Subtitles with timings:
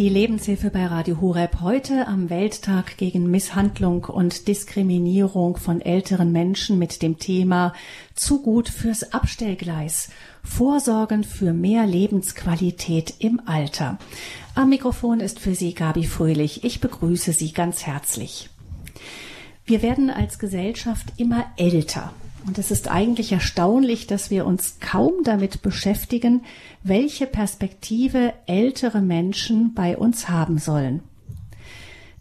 [0.00, 6.78] Die Lebenshilfe bei Radio Horeb heute am Welttag gegen Misshandlung und Diskriminierung von älteren Menschen
[6.78, 7.74] mit dem Thema
[8.14, 10.08] Zu gut fürs Abstellgleis.
[10.42, 13.98] Vorsorgen für mehr Lebensqualität im Alter.
[14.54, 16.64] Am Mikrofon ist für Sie Gabi Fröhlich.
[16.64, 18.48] Ich begrüße Sie ganz herzlich.
[19.66, 22.14] Wir werden als Gesellschaft immer älter.
[22.46, 26.42] Und es ist eigentlich erstaunlich, dass wir uns kaum damit beschäftigen,
[26.82, 31.02] welche Perspektive ältere Menschen bei uns haben sollen.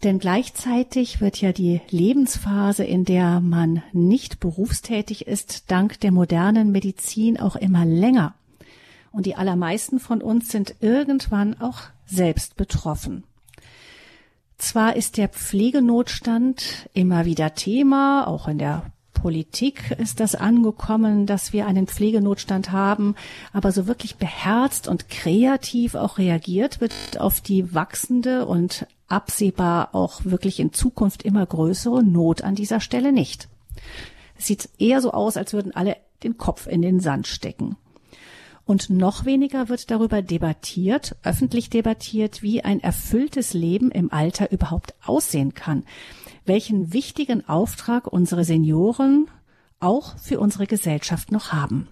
[0.04, 6.72] Denn gleichzeitig wird ja die Lebensphase, in der man nicht berufstätig ist, dank der modernen
[6.72, 8.34] Medizin auch immer länger.
[9.12, 13.24] Und die allermeisten von uns sind irgendwann auch selbst betroffen.
[14.58, 21.52] Zwar ist der Pflegenotstand immer wieder Thema, auch in der Politik ist das angekommen, dass
[21.52, 23.16] wir einen Pflegenotstand haben,
[23.52, 30.22] aber so wirklich beherzt und kreativ auch reagiert wird auf die wachsende und absehbar auch
[30.24, 33.50] wirklich in Zukunft immer größere Not an dieser Stelle nicht.
[34.38, 37.76] Es sieht eher so aus, als würden alle den Kopf in den Sand stecken.
[38.64, 44.94] Und noch weniger wird darüber debattiert, öffentlich debattiert, wie ein erfülltes Leben im Alter überhaupt
[45.04, 45.84] aussehen kann
[46.50, 49.28] welchen wichtigen Auftrag unsere Senioren
[49.80, 51.88] auch für unsere Gesellschaft noch haben.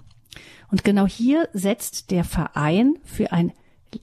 [0.70, 3.54] Und genau hier setzt der Verein für ein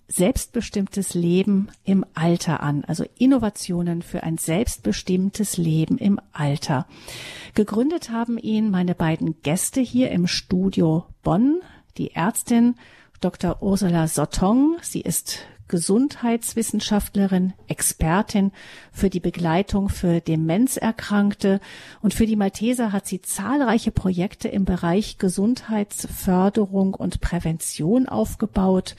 [0.09, 6.87] selbstbestimmtes Leben im Alter an, also Innovationen für ein selbstbestimmtes Leben im Alter.
[7.55, 11.61] Gegründet haben ihn meine beiden Gäste hier im Studio Bonn,
[11.99, 12.77] die Ärztin
[13.21, 13.63] Dr.
[13.63, 14.77] Ursula Sottong.
[14.81, 15.41] Sie ist
[15.75, 18.53] Gesundheitswissenschaftlerin, Expertin
[18.93, 21.59] für die Begleitung für Demenzerkrankte
[22.01, 28.95] und für die Malteser hat sie zahlreiche Projekte im Bereich Gesundheitsförderung und Prävention aufgebaut.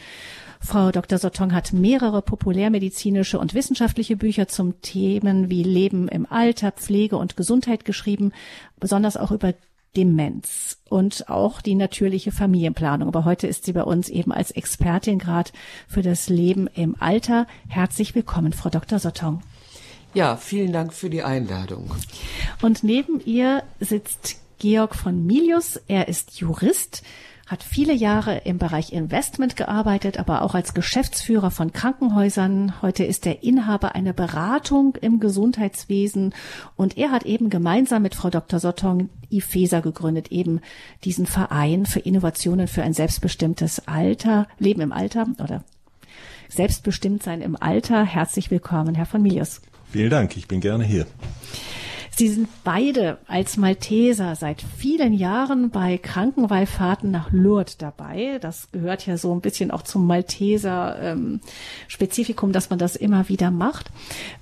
[0.59, 1.17] Frau Dr.
[1.17, 7.37] Sottong hat mehrere populärmedizinische und wissenschaftliche Bücher zum Themen wie Leben im Alter, Pflege und
[7.37, 8.33] Gesundheit geschrieben,
[8.81, 9.53] besonders auch über
[9.95, 13.07] Demenz und auch die natürliche Familienplanung.
[13.07, 15.51] Aber heute ist sie bei uns eben als Expertin gerade
[15.87, 17.47] für das Leben im Alter.
[17.67, 18.99] Herzlich willkommen, Frau Dr.
[18.99, 19.41] Sottong.
[20.13, 21.91] Ja, vielen Dank für die Einladung.
[22.61, 25.79] Und neben ihr sitzt Georg von Milius.
[25.87, 27.03] Er ist Jurist,
[27.45, 32.81] hat viele Jahre im Bereich Investment gearbeitet, aber auch als Geschäftsführer von Krankenhäusern.
[32.81, 36.33] Heute ist er Inhaber einer Beratung im Gesundheitswesen
[36.75, 38.59] und er hat eben gemeinsam mit Frau Dr.
[38.59, 40.59] Sottong IFESA gegründet, eben
[41.03, 45.63] diesen Verein für Innovationen für ein selbstbestimmtes Alter, Leben im Alter oder
[46.49, 48.03] selbstbestimmt sein im Alter.
[48.03, 49.61] Herzlich willkommen, Herr von Milius.
[49.91, 51.05] Vielen Dank, ich bin gerne hier.
[52.17, 58.39] Sie sind beide als Malteser seit vielen Jahren bei Krankenwallfahrten nach Lourdes dabei.
[58.39, 61.41] Das gehört ja so ein bisschen auch zum Malteser ähm,
[62.53, 63.91] dass man das immer wieder macht.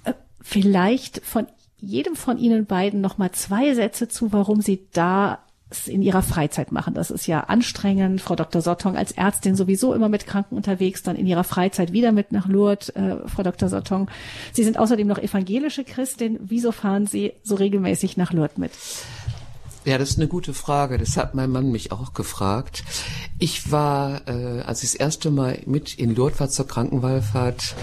[0.04, 1.48] Äh, vielleicht von
[1.78, 5.43] jedem von Ihnen beiden noch mal zwei Sätze zu, warum Sie da
[5.88, 6.94] in ihrer Freizeit machen.
[6.94, 8.22] Das ist ja anstrengend.
[8.22, 8.62] Frau Dr.
[8.62, 12.48] Sottong als Ärztin sowieso immer mit Kranken unterwegs, dann in ihrer Freizeit wieder mit nach
[12.48, 12.90] Lourdes.
[12.90, 13.70] Äh, Frau Dr.
[13.70, 14.10] Sottong,
[14.52, 16.40] Sie sind außerdem noch evangelische Christin.
[16.42, 18.72] Wieso fahren Sie so regelmäßig nach Lourdes mit?
[19.86, 20.98] Ja, das ist eine gute Frage.
[20.98, 22.86] Das hat mein Mann mich auch gefragt.
[23.38, 27.76] Ich war, äh, als ich das erste Mal mit in Lourdes war zur Krankenwallfahrt,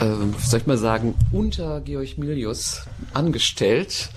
[0.00, 2.82] äh, soll ich mal sagen, unter Georg Milius
[3.14, 4.10] angestellt.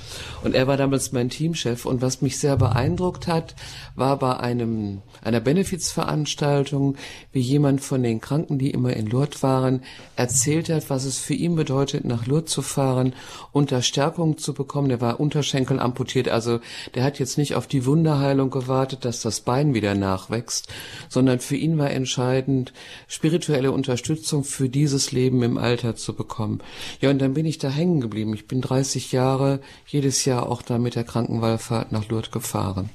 [0.43, 1.85] Und er war damals mein Teamchef.
[1.85, 3.55] Und was mich sehr beeindruckt hat,
[3.95, 6.95] war bei einem, einer Benefizveranstaltung,
[7.31, 9.81] wie jemand von den Kranken, die immer in Lourdes waren,
[10.15, 13.13] erzählt hat, was es für ihn bedeutet, nach Lourdes zu fahren,
[13.51, 14.89] unter Stärkung zu bekommen.
[14.89, 16.59] Der war Unterschenkel amputiert, also
[16.95, 20.67] der hat jetzt nicht auf die Wunderheilung gewartet, dass das Bein wieder nachwächst,
[21.09, 22.73] sondern für ihn war entscheidend,
[23.07, 26.61] spirituelle Unterstützung für dieses Leben im Alter zu bekommen.
[26.99, 28.33] Ja, und dann bin ich da hängen geblieben.
[28.33, 32.89] Ich bin 30 Jahre jedes Jahr auch da mit der Krankenwallfahrt nach Lourdes gefahren.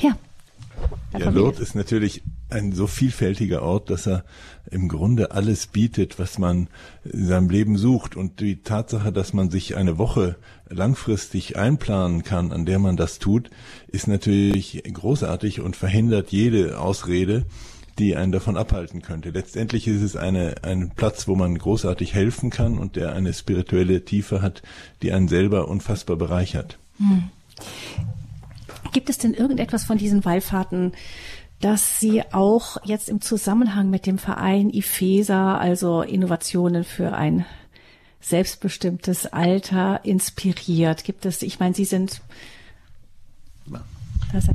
[0.00, 0.16] Ja.
[1.16, 4.24] Ja, Lourdes ist natürlich ein so vielfältiger Ort, dass er
[4.70, 6.68] im Grunde alles bietet, was man
[7.04, 8.16] in seinem Leben sucht.
[8.16, 10.36] Und die Tatsache, dass man sich eine Woche
[10.68, 13.50] langfristig einplanen kann, an der man das tut,
[13.88, 17.46] ist natürlich großartig und verhindert jede Ausrede,
[17.98, 19.30] die einen davon abhalten könnte.
[19.30, 24.04] Letztendlich ist es eine, ein Platz, wo man großartig helfen kann und der eine spirituelle
[24.04, 24.62] Tiefe hat,
[25.02, 26.78] die einen selber unfassbar bereichert.
[26.98, 27.30] Hm.
[28.92, 30.92] Gibt es denn irgendetwas von diesen Wallfahrten,
[31.60, 37.44] dass Sie auch jetzt im Zusammenhang mit dem Verein IFESA, also Innovationen für ein
[38.20, 41.04] selbstbestimmtes Alter, inspiriert?
[41.04, 42.20] Gibt es, ich meine, Sie sind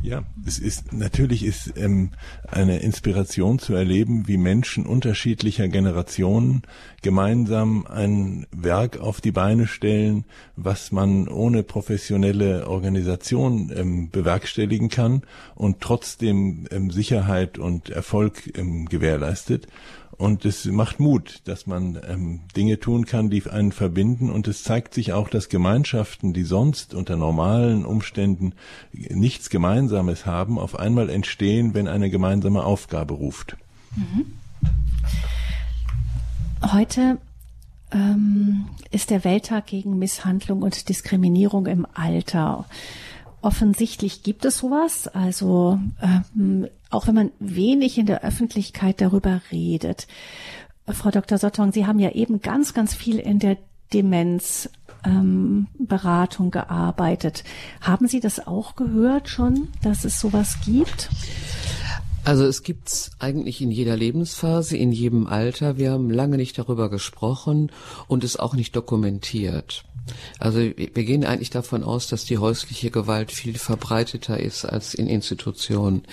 [0.04, 2.12] Ja, es ist natürlich ist ähm,
[2.48, 6.63] eine Inspiration zu erleben, wie Menschen unterschiedlicher Generationen
[7.01, 10.25] gemeinsam ein Werk auf die Beine stellen,
[10.56, 15.24] was man ohne professionelle Organisation ähm, bewerkstelligen kann
[15.56, 19.68] und trotzdem ähm, Sicherheit und Erfolg ähm, gewährleistet.
[20.18, 24.30] Und es macht Mut, dass man ähm, Dinge tun kann, die einen verbinden.
[24.30, 28.54] Und es zeigt sich auch, dass Gemeinschaften, die sonst unter normalen Umständen
[28.92, 33.57] nichts Gemeinsames haben, auf einmal entstehen, wenn eine gemeinsame Aufgabe ruft.
[33.95, 34.25] Mhm.
[36.71, 37.18] Heute
[37.92, 42.66] ähm, ist der Welttag gegen Misshandlung und Diskriminierung im Alter.
[43.42, 45.07] Offensichtlich gibt es sowas.
[45.07, 50.07] Also ähm, auch wenn man wenig in der Öffentlichkeit darüber redet.
[50.88, 51.38] Frau Dr.
[51.38, 53.57] Sottong, Sie haben ja eben ganz, ganz viel in der
[53.94, 57.44] Demenzberatung ähm, gearbeitet.
[57.81, 61.10] Haben Sie das auch gehört schon, dass es sowas gibt?
[62.25, 65.78] Also es gibt's eigentlich in jeder Lebensphase, in jedem Alter.
[65.78, 67.72] Wir haben lange nicht darüber gesprochen
[68.07, 69.84] und es auch nicht dokumentiert.
[70.40, 75.07] Also wir gehen eigentlich davon aus, dass die häusliche Gewalt viel verbreiteter ist als in
[75.07, 76.04] Institutionen.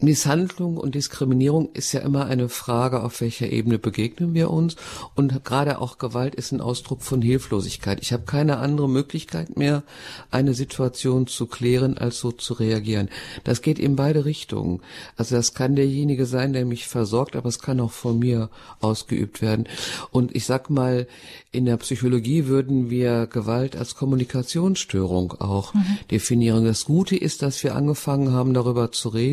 [0.00, 4.76] Misshandlung und Diskriminierung ist ja immer eine Frage, auf welcher Ebene begegnen wir uns.
[5.16, 7.98] Und gerade auch Gewalt ist ein Ausdruck von Hilflosigkeit.
[8.02, 9.82] Ich habe keine andere Möglichkeit mehr,
[10.30, 13.08] eine Situation zu klären, als so zu reagieren.
[13.42, 14.80] Das geht in beide Richtungen.
[15.16, 18.48] Also das kann derjenige sein, der mich versorgt, aber es kann auch von mir
[18.80, 19.68] ausgeübt werden.
[20.10, 21.08] Und ich sag mal,
[21.50, 25.98] in der Psychologie würden wir Gewalt als Kommunikationsstörung auch mhm.
[26.10, 26.64] definieren.
[26.64, 29.31] Das Gute ist, dass wir angefangen haben, darüber zu reden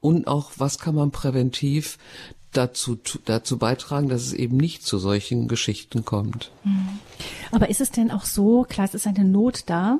[0.00, 1.98] und auch, was kann man präventiv
[2.52, 6.50] dazu, dazu beitragen, dass es eben nicht zu solchen Geschichten kommt.
[6.64, 6.98] Mhm.
[7.52, 9.98] Aber ist es denn auch so, klar, es ist eine Not da,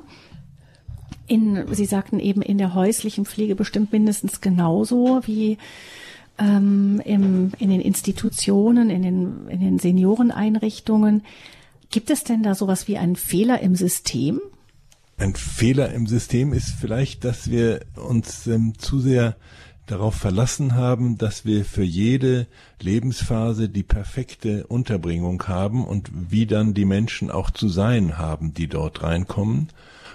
[1.27, 5.57] in, Sie sagten eben in der häuslichen Pflege bestimmt mindestens genauso wie
[6.37, 11.23] ähm, im, in den Institutionen, in den, in den Senioreneinrichtungen.
[11.89, 14.39] Gibt es denn da sowas wie einen Fehler im System?
[15.19, 19.35] Ein Fehler im System ist vielleicht, dass wir uns ähm, zu sehr
[19.87, 22.45] darauf verlassen haben, dass wir für jede
[22.79, 28.67] Lebensphase die perfekte Unterbringung haben und wie dann die Menschen auch zu sein haben, die
[28.67, 29.69] dort reinkommen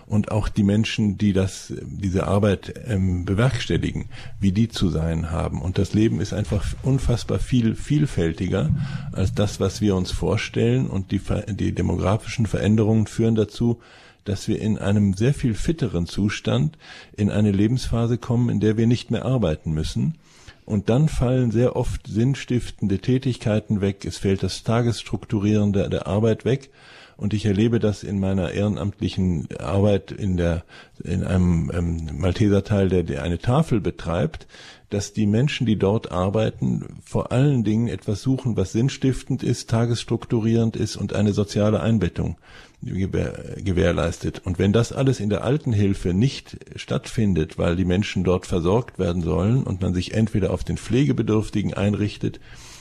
[0.06, 4.04] und auch die Menschen, die das, diese Arbeit ähm, bewerkstelligen,
[4.38, 5.60] wie die zu sein haben.
[5.62, 8.70] Und das Leben ist einfach unfassbar viel vielfältiger
[9.10, 10.87] als das, was wir uns vorstellen.
[10.87, 13.81] Und die, die demografischen Veränderungen führen dazu,
[14.25, 16.79] dass wir in einem sehr viel fitteren Zustand
[17.17, 20.19] in eine Lebensphase kommen, in der wir nicht mehr arbeiten müssen.
[20.65, 24.05] Und dann fallen sehr oft sinnstiftende Tätigkeiten weg.
[24.05, 26.71] Es fällt das Tagesstrukturieren der, der Arbeit weg.
[27.17, 30.65] Und ich erlebe das in meiner ehrenamtlichen Arbeit in der,
[31.05, 34.47] in einem ähm, Malteserteil, der, der eine Tafel betreibt,
[34.93, 40.77] dass die Menschen, die dort arbeiten, vor allen Dingen etwas suchen, was sinnstiftend ist, tagesstrukturierend
[40.77, 42.37] ist und eine soziale Einbettung
[42.83, 44.43] gewähr, gewährleistet.
[44.44, 49.23] Und wenn das alles in der Altenhilfe nicht stattfindet, weil die Menschen dort versorgt werden
[49.23, 52.38] sollen und man sich entweder auf den Pflegebedürftigen einrichtet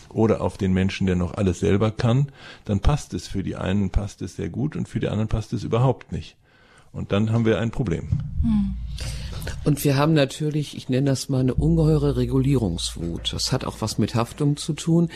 [0.09, 2.27] oder auf den Menschen, der noch alles selber kann,
[2.65, 5.53] dann passt es für die einen passt es sehr gut und für die anderen passt
[5.53, 6.35] es überhaupt nicht.
[6.91, 8.09] Und dann haben wir ein Problem.
[8.41, 8.75] Hm.
[9.63, 13.33] Und wir haben natürlich, ich nenne das mal eine ungeheure Regulierungswut.
[13.33, 15.09] Das hat auch was mit Haftung zu tun.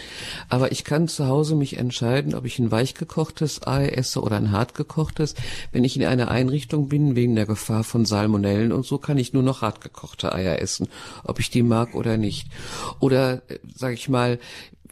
[0.49, 4.51] Aber ich kann zu Hause mich entscheiden, ob ich ein weichgekochtes Ei esse oder ein
[4.51, 5.35] hartgekochtes.
[5.71, 9.33] Wenn ich in einer Einrichtung bin, wegen der Gefahr von Salmonellen und so, kann ich
[9.33, 10.87] nur noch hartgekochte Eier essen,
[11.23, 12.47] ob ich die mag oder nicht.
[12.99, 14.39] Oder, äh, sage ich mal,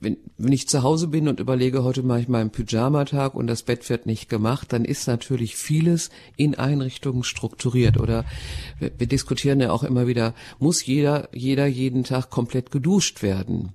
[0.04, 3.48] wenn, wenn ich zu Hause bin und überlege, heute mache ich mal einen Pyjamatag und
[3.48, 8.00] das Bett wird nicht gemacht, dann ist natürlich vieles in Einrichtungen strukturiert.
[8.00, 8.26] Oder
[8.80, 13.74] wir, wir diskutieren ja auch immer wieder, muss jeder, jeder jeden Tag komplett geduscht werden?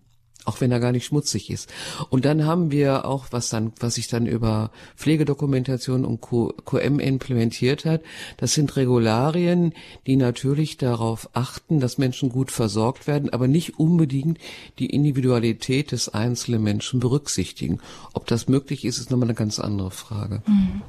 [0.48, 1.70] Auch wenn er gar nicht schmutzig ist.
[2.08, 7.84] Und dann haben wir auch, was dann, was sich dann über Pflegedokumentation und QM implementiert
[7.84, 8.00] hat,
[8.38, 9.74] das sind Regularien,
[10.06, 14.38] die natürlich darauf achten, dass Menschen gut versorgt werden, aber nicht unbedingt
[14.78, 17.80] die Individualität des einzelnen Menschen berücksichtigen.
[18.14, 20.42] Ob das möglich ist, ist nochmal eine ganz andere Frage.
[20.46, 20.80] Mhm.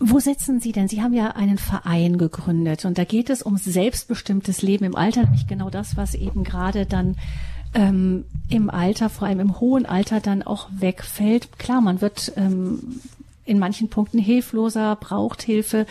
[0.00, 0.88] Wo setzen Sie denn?
[0.88, 5.22] Sie haben ja einen Verein gegründet und da geht es um selbstbestimmtes Leben im Alter,
[5.22, 7.16] nämlich genau das, was eben gerade dann
[7.74, 11.58] ähm, im Alter, vor allem im hohen Alter, dann auch wegfällt.
[11.58, 13.00] Klar, man wird ähm,
[13.44, 15.86] in manchen Punkten hilfloser, braucht Hilfe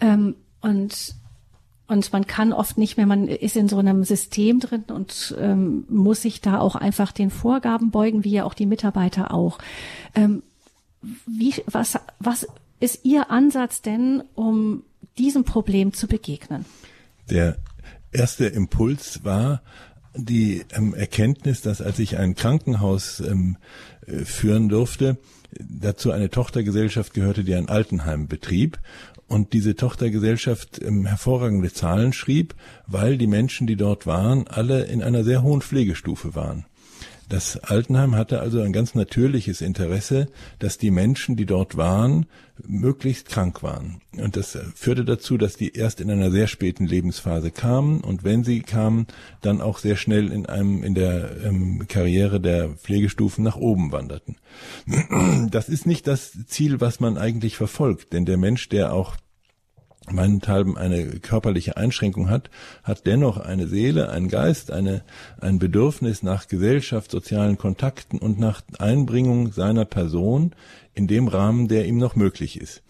[0.00, 1.14] ähm, und
[1.88, 5.84] und man kann oft nicht mehr, man ist in so einem System drin und ähm,
[5.90, 9.58] muss sich da auch einfach den Vorgaben beugen, wie ja auch die Mitarbeiter auch.
[10.14, 10.42] Ähm,
[11.26, 12.46] wie, was, was
[12.80, 14.84] ist Ihr Ansatz denn, um
[15.18, 16.64] diesem Problem zu begegnen?
[17.28, 17.58] Der
[18.10, 19.60] erste Impuls war
[20.14, 23.56] die ähm, Erkenntnis, dass als ich ein Krankenhaus ähm,
[24.06, 25.18] äh, führen durfte,
[25.58, 28.78] dazu eine Tochtergesellschaft gehörte, die ein Altenheim betrieb
[29.26, 32.54] und diese Tochtergesellschaft ähm, hervorragende Zahlen schrieb,
[32.86, 36.66] weil die Menschen, die dort waren, alle in einer sehr hohen Pflegestufe waren.
[37.32, 40.26] Das Altenheim hatte also ein ganz natürliches Interesse,
[40.58, 42.26] dass die Menschen, die dort waren,
[42.62, 44.02] möglichst krank waren.
[44.18, 48.44] Und das führte dazu, dass die erst in einer sehr späten Lebensphase kamen und wenn
[48.44, 49.06] sie kamen,
[49.40, 54.36] dann auch sehr schnell in einem, in der ähm, Karriere der Pflegestufen nach oben wanderten.
[55.50, 59.16] Das ist nicht das Ziel, was man eigentlich verfolgt, denn der Mensch, der auch
[60.10, 62.50] meinethalben eine körperliche Einschränkung hat,
[62.82, 65.02] hat dennoch eine Seele, einen Geist, eine,
[65.40, 70.54] ein Bedürfnis nach Gesellschaft, sozialen Kontakten und nach Einbringung seiner Person
[70.94, 72.82] in dem Rahmen, der ihm noch möglich ist.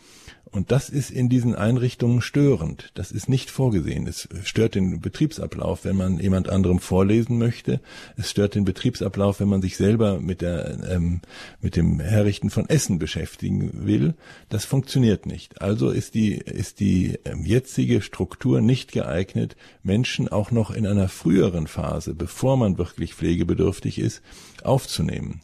[0.52, 2.90] Und das ist in diesen Einrichtungen störend.
[2.92, 4.06] Das ist nicht vorgesehen.
[4.06, 7.80] Es stört den Betriebsablauf, wenn man jemand anderem vorlesen möchte.
[8.18, 11.23] Es stört den Betriebsablauf, wenn man sich selber mit der, ähm,
[11.62, 14.12] mit dem Herrichten von Essen beschäftigen will.
[14.50, 15.62] Das funktioniert nicht.
[15.62, 21.09] Also ist die, ist die ähm, jetzige Struktur nicht geeignet, Menschen auch noch in einer
[21.09, 24.21] früheren Phase, bevor man wirklich pflegebedürftig ist,
[24.62, 25.40] aufzunehmen.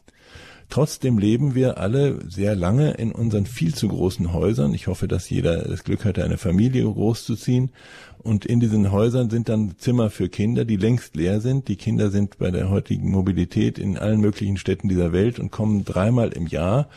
[0.69, 4.75] Trotzdem leben wir alle sehr lange in unseren viel zu großen Häusern.
[4.75, 7.71] Ich hoffe, dass jeder das Glück hatte, eine Familie großzuziehen.
[8.19, 11.69] Und in diesen Häusern sind dann Zimmer für Kinder, die längst leer sind.
[11.69, 15.85] Die Kinder sind bei der heutigen Mobilität in allen möglichen Städten dieser Welt und kommen
[15.85, 16.89] dreimal im Jahr.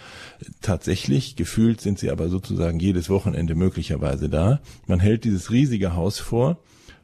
[0.61, 4.61] Tatsächlich, gefühlt sind sie aber sozusagen jedes Wochenende möglicherweise da.
[4.87, 6.59] Man hält dieses riesige Haus vor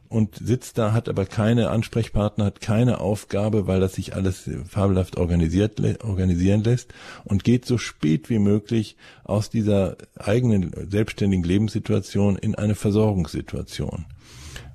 [0.09, 5.17] und sitzt da, hat aber keine Ansprechpartner, hat keine Aufgabe, weil das sich alles fabelhaft
[5.17, 12.55] organisiert, organisieren lässt und geht so spät wie möglich aus dieser eigenen selbstständigen Lebenssituation in
[12.55, 14.05] eine Versorgungssituation.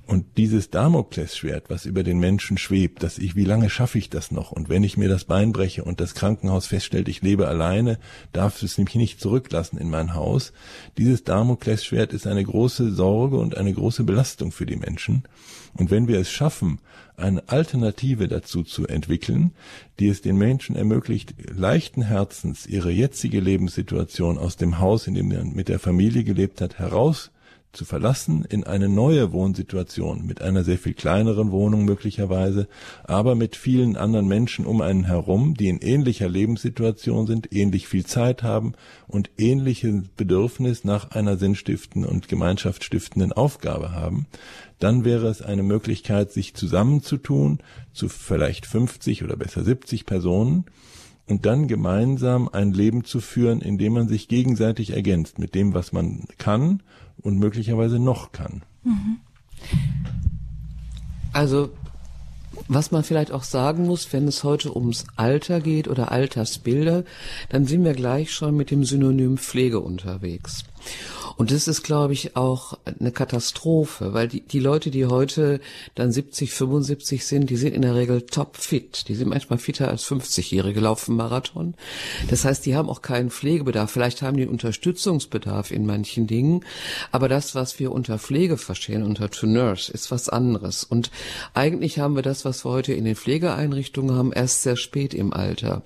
[0.07, 4.31] Und dieses Damoklesschwert, was über den Menschen schwebt, dass ich, wie lange schaffe ich das
[4.33, 4.53] noch?
[4.53, 7.99] Und wenn ich mir das Bein breche und das Krankenhaus feststellt, ich lebe alleine,
[8.33, 10.53] darf es mich nicht zurücklassen in mein Haus.
[10.99, 15.23] Dieses Damoklesschwert ist eine große Sorge und eine große Belastung für die Menschen.
[15.73, 16.81] Und wenn wir es schaffen,
[17.17, 19.53] eine Alternative dazu zu entwickeln,
[20.01, 25.29] die es den Menschen ermöglicht, leichten Herzens ihre jetzige Lebenssituation aus dem Haus, in dem
[25.29, 27.31] man mit der Familie gelebt hat, heraus
[27.75, 32.69] zu verlassen in eine neue Wohnsituation mit einer sehr viel kleineren Wohnung möglicherweise,
[33.05, 38.07] aber mit vielen anderen Menschen um einen herum, die in ähnlicher Lebenssituation sind, ähnlich viel
[38.07, 38.73] Zeit haben
[39.07, 44.27] und ähnliches Bedürfnis nach einer sinnstiftenden und gemeinschaftsstiftenden Aufgabe haben,
[44.79, 47.59] dann wäre es eine Möglichkeit, sich zusammenzutun
[47.93, 50.65] zu vielleicht 50 oder besser 70 Personen
[51.27, 55.75] und dann gemeinsam ein Leben zu führen, in dem man sich gegenseitig ergänzt mit dem,
[55.75, 56.83] was man kann
[57.23, 58.63] und möglicherweise noch kann.
[58.83, 59.19] Mhm.
[61.33, 61.71] Also
[62.69, 67.05] was man vielleicht auch sagen muss, wenn es heute ums Alter geht oder Altersbilder,
[67.49, 70.65] dann sind wir gleich schon mit dem Synonym Pflege unterwegs.
[71.37, 75.61] Und das ist, glaube ich, auch eine Katastrophe, weil die, die Leute, die heute
[75.95, 79.09] dann 70, 75 sind, die sind in der Regel topfit.
[79.09, 81.75] Die sind manchmal fitter als 50-Jährige, laufen Marathon.
[82.29, 83.91] Das heißt, die haben auch keinen Pflegebedarf.
[83.91, 86.65] Vielleicht haben die Unterstützungsbedarf in manchen Dingen.
[87.13, 90.85] Aber das, was wir unter Pflege verstehen, unter to nurse, ist was anderes.
[90.85, 91.11] Und
[91.55, 95.33] eigentlich haben wir das, was wir heute in den Pflegeeinrichtungen haben, erst sehr spät im
[95.33, 95.83] Alter.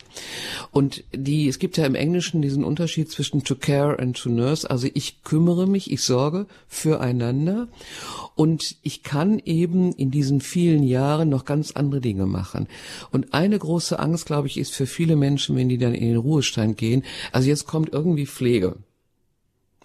[0.71, 4.69] Und die, es gibt ja im Englischen diesen Unterschied zwischen to care and to nurse.
[4.69, 7.69] Also ich kümmere mich, ich sorge füreinander
[8.35, 12.67] und ich kann eben in diesen vielen Jahren noch ganz andere Dinge machen.
[13.13, 16.17] Und eine große Angst, glaube ich, ist für viele Menschen, wenn die dann in den
[16.17, 18.77] Ruhestand gehen, also jetzt kommt irgendwie Pflege.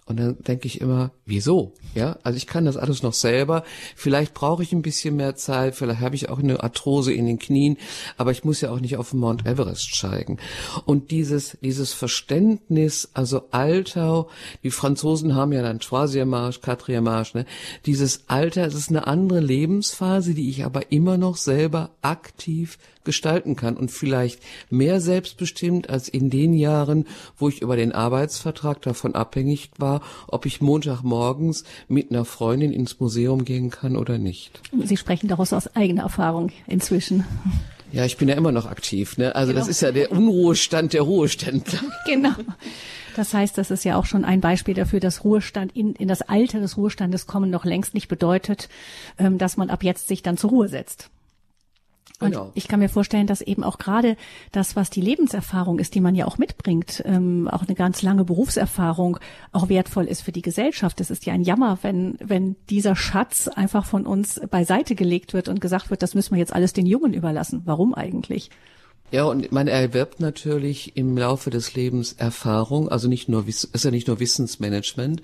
[0.06, 1.72] Und dann denke ich immer, wieso?
[1.94, 3.64] Ja, also ich kann das alles noch selber.
[3.96, 7.38] Vielleicht brauche ich ein bisschen mehr Zeit, vielleicht habe ich auch eine Arthrose in den
[7.38, 7.78] Knien,
[8.18, 10.38] aber ich muss ja auch nicht auf Mount Everest steigen.
[10.84, 14.26] Und dieses, dieses Verständnis, also Alter,
[14.62, 17.46] die Franzosen haben ja dann Quatrième Marche, ne?
[17.86, 23.54] Dieses Alter, es ist eine andere Lebensphase, die ich aber immer noch selber aktiv gestalten
[23.54, 27.06] kann und vielleicht mehr selbstbestimmt als in den Jahren,
[27.36, 29.93] wo ich über den Arbeitsvertrag davon abhängig war,
[30.28, 34.60] ob ich Montagmorgens mit einer Freundin ins Museum gehen kann oder nicht.
[34.84, 37.24] Sie sprechen daraus aus eigener Erfahrung inzwischen.
[37.92, 39.18] Ja, ich bin ja immer noch aktiv.
[39.18, 39.34] Ne?
[39.36, 39.60] Also genau.
[39.60, 41.80] das ist ja der Unruhestand der Ruheständler.
[42.06, 42.34] Genau.
[43.14, 46.22] Das heißt, das ist ja auch schon ein Beispiel dafür, dass Ruhestand in, in das
[46.22, 48.68] Alter des Ruhestandes kommen noch längst nicht bedeutet,
[49.18, 51.10] ähm, dass man ab jetzt sich dann zur Ruhe setzt.
[52.20, 52.52] Und genau.
[52.54, 54.16] ich kann mir vorstellen, dass eben auch gerade
[54.52, 58.24] das, was die Lebenserfahrung ist, die man ja auch mitbringt, ähm, auch eine ganz lange
[58.24, 59.18] Berufserfahrung,
[59.50, 61.00] auch wertvoll ist für die Gesellschaft.
[61.00, 65.48] Es ist ja ein Jammer, wenn, wenn dieser Schatz einfach von uns beiseite gelegt wird
[65.48, 67.62] und gesagt wird, das müssen wir jetzt alles den Jungen überlassen.
[67.64, 68.48] Warum eigentlich?
[69.10, 73.90] Ja, und man erwirbt natürlich im Laufe des Lebens Erfahrung, also nicht nur, ist ja
[73.90, 75.22] nicht nur Wissensmanagement.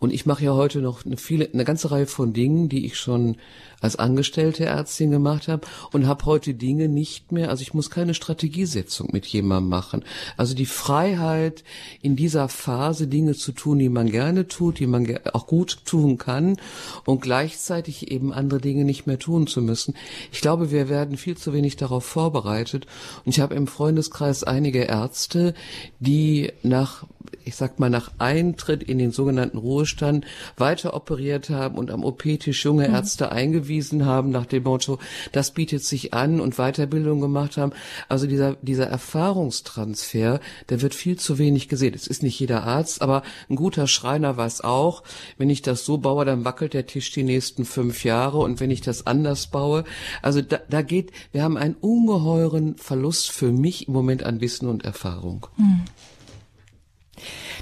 [0.00, 2.98] Und ich mache ja heute noch eine viele, eine ganze Reihe von Dingen, die ich
[2.98, 3.36] schon
[3.82, 8.14] als angestellte Ärztin gemacht habe und habe heute Dinge nicht mehr, also ich muss keine
[8.14, 10.04] Strategiesetzung mit jemandem machen.
[10.36, 11.64] Also die Freiheit
[12.00, 16.16] in dieser Phase Dinge zu tun, die man gerne tut, die man auch gut tun
[16.16, 16.56] kann
[17.04, 19.94] und gleichzeitig eben andere Dinge nicht mehr tun zu müssen.
[20.32, 22.86] Ich glaube, wir werden viel zu wenig darauf vorbereitet
[23.24, 25.54] und ich habe im Freundeskreis einige Ärzte,
[25.98, 27.04] die nach
[27.44, 30.24] ich sag mal, nach Eintritt in den sogenannten Ruhestand
[30.56, 32.94] weiter operiert haben und am OP-Tisch junge mhm.
[32.94, 34.98] Ärzte eingewiesen haben nach dem Motto,
[35.32, 37.72] das bietet sich an und Weiterbildung gemacht haben.
[38.08, 41.94] Also dieser, dieser Erfahrungstransfer, der wird viel zu wenig gesehen.
[41.94, 45.02] Es ist nicht jeder Arzt, aber ein guter Schreiner weiß auch,
[45.38, 48.70] wenn ich das so baue, dann wackelt der Tisch die nächsten fünf Jahre und wenn
[48.70, 49.84] ich das anders baue,
[50.22, 54.68] also da, da geht, wir haben einen ungeheuren Verlust für mich im Moment an Wissen
[54.68, 55.46] und Erfahrung.
[55.56, 55.82] Mhm.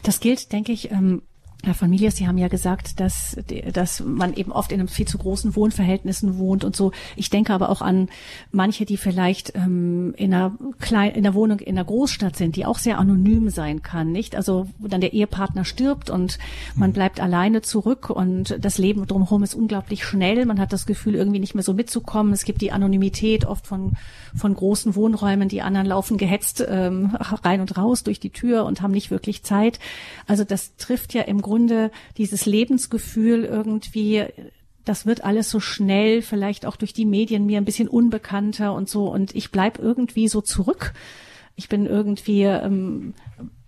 [0.02, 1.22] Das gilt, denke ich, ähm,
[1.62, 3.36] Herr von Milius, Sie haben ja gesagt, dass,
[3.72, 6.92] dass man eben oft in einem viel zu großen Wohnverhältnissen wohnt und so.
[7.16, 8.08] Ich denke aber auch an
[8.50, 12.64] manche, die vielleicht ähm, in einer kleinen, in der Wohnung in einer Großstadt sind, die
[12.64, 14.36] auch sehr anonym sein kann, nicht?
[14.36, 16.38] Also wo dann der Ehepartner stirbt und
[16.76, 16.94] man hm.
[16.94, 20.46] bleibt alleine zurück und das Leben drumherum ist unglaublich schnell.
[20.46, 22.32] Man hat das Gefühl, irgendwie nicht mehr so mitzukommen.
[22.32, 23.92] Es gibt die Anonymität oft von
[24.34, 25.48] von großen Wohnräumen.
[25.48, 29.42] Die anderen laufen gehetzt ähm, rein und raus durch die Tür und haben nicht wirklich
[29.42, 29.78] Zeit.
[30.26, 31.49] Also das trifft ja im Grunde
[32.16, 34.26] dieses Lebensgefühl irgendwie
[34.84, 38.88] das wird alles so schnell, vielleicht auch durch die Medien mir ein bisschen unbekannter und
[38.88, 39.10] so.
[39.10, 40.94] Und ich bleib irgendwie so zurück.
[41.54, 43.14] Ich bin irgendwie ähm,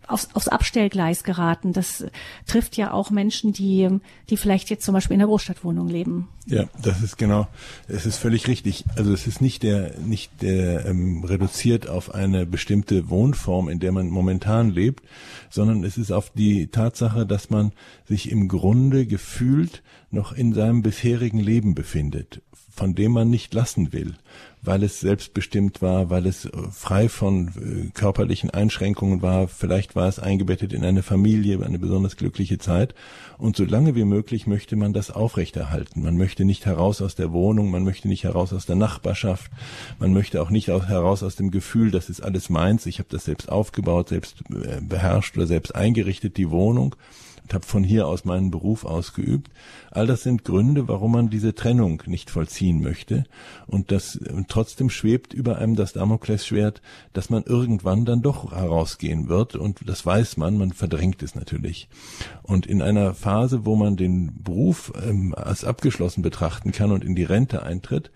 [0.07, 1.73] aufs, aufs Abstellgleis geraten.
[1.73, 2.05] Das
[2.47, 3.89] trifft ja auch Menschen, die,
[4.31, 6.29] die vielleicht jetzt zum Beispiel in der Großstadtwohnung leben.
[6.47, 7.47] Ja, das ist genau,
[7.87, 8.85] es ist völlig richtig.
[8.97, 13.93] Also es ist nicht der, nicht der ähm, reduziert auf eine bestimmte Wohnform, in der
[13.93, 15.05] man momentan lebt,
[15.51, 17.73] sondern es ist auf die Tatsache, dass man
[18.07, 22.43] sich im Grunde gefühlt noch in seinem bisherigen Leben befindet,
[22.75, 24.15] von dem man nicht lassen will
[24.63, 30.09] weil es selbstbestimmt war, weil es äh, frei von äh, körperlichen Einschränkungen war, vielleicht war
[30.09, 32.95] es eingebettet in eine Familie, eine besonders glückliche Zeit.
[33.39, 36.03] Und so lange wie möglich möchte man das aufrechterhalten.
[36.03, 39.51] Man möchte nicht heraus aus der Wohnung, man möchte nicht heraus aus der Nachbarschaft,
[39.99, 43.25] man möchte auch nicht heraus aus dem Gefühl, das ist alles meins, ich habe das
[43.25, 46.95] selbst aufgebaut, selbst äh, beherrscht oder selbst eingerichtet, die Wohnung
[47.53, 49.51] habe von hier aus meinen Beruf ausgeübt.
[49.91, 53.25] All das sind Gründe, warum man diese Trennung nicht vollziehen möchte.
[53.67, 56.81] Und das und trotzdem schwebt über einem das Damoklesschwert,
[57.13, 59.57] dass man irgendwann dann doch herausgehen wird.
[59.57, 61.89] Und das weiß man, man verdrängt es natürlich.
[62.43, 67.15] Und in einer Phase, wo man den Beruf ähm, als abgeschlossen betrachten kann und in
[67.15, 68.11] die Rente eintritt,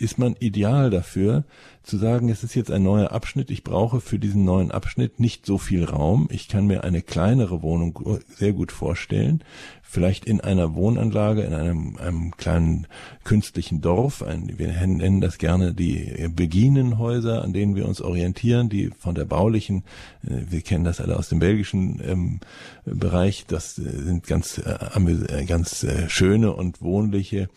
[0.00, 1.44] ist man ideal dafür,
[1.82, 5.46] zu sagen, es ist jetzt ein neuer Abschnitt, ich brauche für diesen neuen Abschnitt nicht
[5.46, 9.42] so viel Raum, ich kann mir eine kleinere Wohnung sehr gut vorstellen,
[9.82, 12.86] vielleicht in einer Wohnanlage, in einem, einem kleinen
[13.24, 18.90] künstlichen Dorf, ein, wir nennen das gerne die Beginenhäuser, an denen wir uns orientieren, die
[18.98, 19.84] von der baulichen,
[20.22, 22.40] äh, wir kennen das alle aus dem belgischen ähm,
[22.84, 27.48] Bereich, das äh, sind ganz, äh, ganz äh, schöne und wohnliche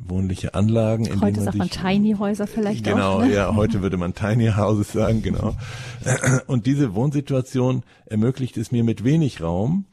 [0.00, 1.06] wohnliche Anlagen.
[1.06, 3.18] In heute sagt man Tiny-Häuser vielleicht genau, auch.
[3.18, 3.34] Genau, ne?
[3.34, 5.54] ja, heute würde man Tiny Houses sagen, genau.
[6.46, 9.86] Und diese Wohnsituation ermöglicht es mir mit wenig Raum,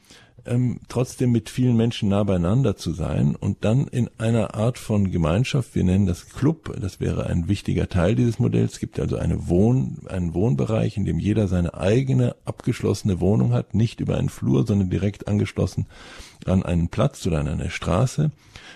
[0.46, 5.10] ähm, trotzdem mit vielen Menschen nah beieinander zu sein und dann in einer Art von
[5.12, 8.74] Gemeinschaft, wir nennen das Club, das wäre ein wichtiger Teil dieses Modells.
[8.74, 13.74] Es gibt also eine Wohn, einen Wohnbereich, in dem jeder seine eigene abgeschlossene Wohnung hat,
[13.74, 15.86] nicht über einen Flur, sondern direkt angeschlossen
[16.46, 18.32] an einen Platz oder an eine Straße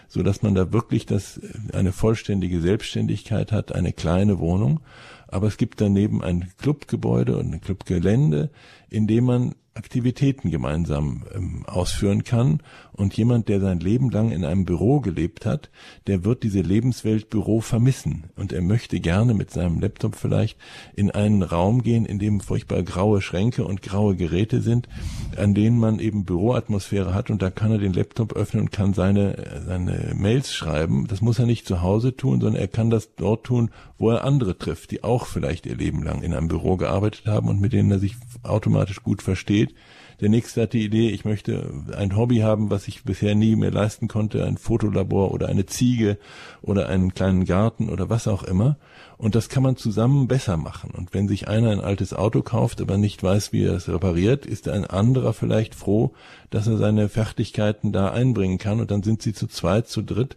[0.07, 1.39] so dass man da wirklich das,
[1.73, 4.79] eine vollständige Selbstständigkeit hat, eine kleine Wohnung.
[5.27, 8.49] Aber es gibt daneben ein Clubgebäude und ein Clubgelände,
[8.89, 12.61] in dem man Aktivitäten gemeinsam ähm, ausführen kann.
[12.91, 15.69] Und jemand, der sein Leben lang in einem Büro gelebt hat,
[16.07, 18.25] der wird diese Lebenswelt Büro vermissen.
[18.35, 20.57] Und er möchte gerne mit seinem Laptop vielleicht
[20.95, 24.89] in einen Raum gehen, in dem furchtbar graue Schränke und graue Geräte sind,
[25.37, 27.29] an denen man eben Büroatmosphäre hat.
[27.29, 31.07] Und da kann er den Laptop öffnen und kann seine, seine Mails schreiben.
[31.07, 34.23] Das muss er nicht zu Hause tun, sondern er kann das dort tun, wo er
[34.23, 37.73] andere trifft, die auch vielleicht ihr Leben lang in einem Büro gearbeitet haben und mit
[37.73, 39.73] denen er sich automatisch gut versteht.
[40.19, 43.69] Der nächste hat die Idee, ich möchte ein Hobby haben, was ich bisher nie mehr
[43.69, 46.17] leisten konnte, ein Fotolabor oder eine Ziege
[46.63, 48.77] oder einen kleinen Garten oder was auch immer.
[49.17, 50.89] Und das kann man zusammen besser machen.
[50.91, 54.47] Und wenn sich einer ein altes Auto kauft, aber nicht weiß, wie er es repariert,
[54.47, 56.13] ist ein anderer vielleicht froh,
[56.49, 58.79] dass er seine Fertigkeiten da einbringen kann.
[58.79, 60.35] Und dann sind sie zu zweit, zu dritt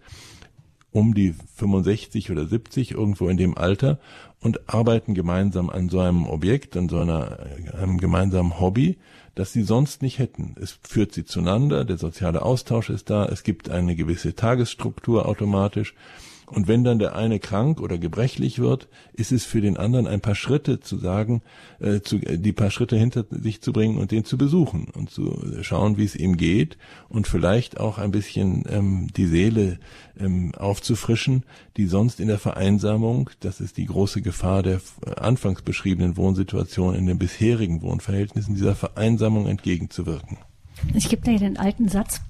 [0.92, 3.98] um die 65 oder 70 irgendwo in dem Alter
[4.40, 7.38] und arbeiten gemeinsam an so einem Objekt, an so einer,
[7.78, 8.98] einem gemeinsamen Hobby,
[9.34, 10.54] das sie sonst nicht hätten.
[10.60, 15.94] Es führt sie zueinander, der soziale Austausch ist da, es gibt eine gewisse Tagesstruktur automatisch
[16.50, 20.20] und wenn dann der eine krank oder gebrechlich wird, ist es für den anderen ein
[20.20, 21.42] paar Schritte zu sagen,
[21.78, 25.38] äh, zu, die paar Schritte hinter sich zu bringen und den zu besuchen und zu
[25.62, 26.76] schauen, wie es ihm geht
[27.08, 29.78] und vielleicht auch ein bisschen ähm, die Seele
[30.18, 31.44] ähm, aufzufrischen,
[31.76, 34.80] die sonst in der Vereinsamung, das ist die große Gefahr der
[35.16, 40.38] anfangs beschriebenen Wohnsituation in den bisherigen Wohnverhältnissen, dieser Vereinsamung entgegenzuwirken.
[40.94, 42.20] Ich gebe dir den alten Satz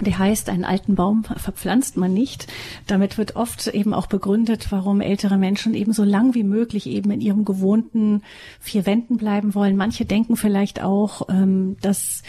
[0.00, 2.46] der heißt, einen alten Baum verpflanzt man nicht.
[2.86, 7.10] Damit wird oft eben auch begründet, warum ältere Menschen eben so lang wie möglich eben
[7.10, 8.22] in ihrem gewohnten
[8.58, 9.76] vier Wänden bleiben wollen.
[9.76, 12.22] Manche denken vielleicht auch, ähm, dass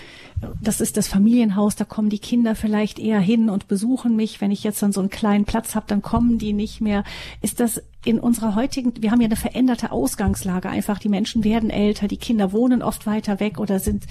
[0.62, 4.42] das ist das Familienhaus, da kommen die Kinder vielleicht eher hin und besuchen mich.
[4.42, 7.04] Wenn ich jetzt dann so einen kleinen Platz habe, dann kommen die nicht mehr.
[7.42, 11.00] Ist das in unserer heutigen, wir haben ja eine veränderte Ausgangslage einfach.
[11.00, 14.06] Die Menschen werden älter, die Kinder wohnen oft weiter weg oder sind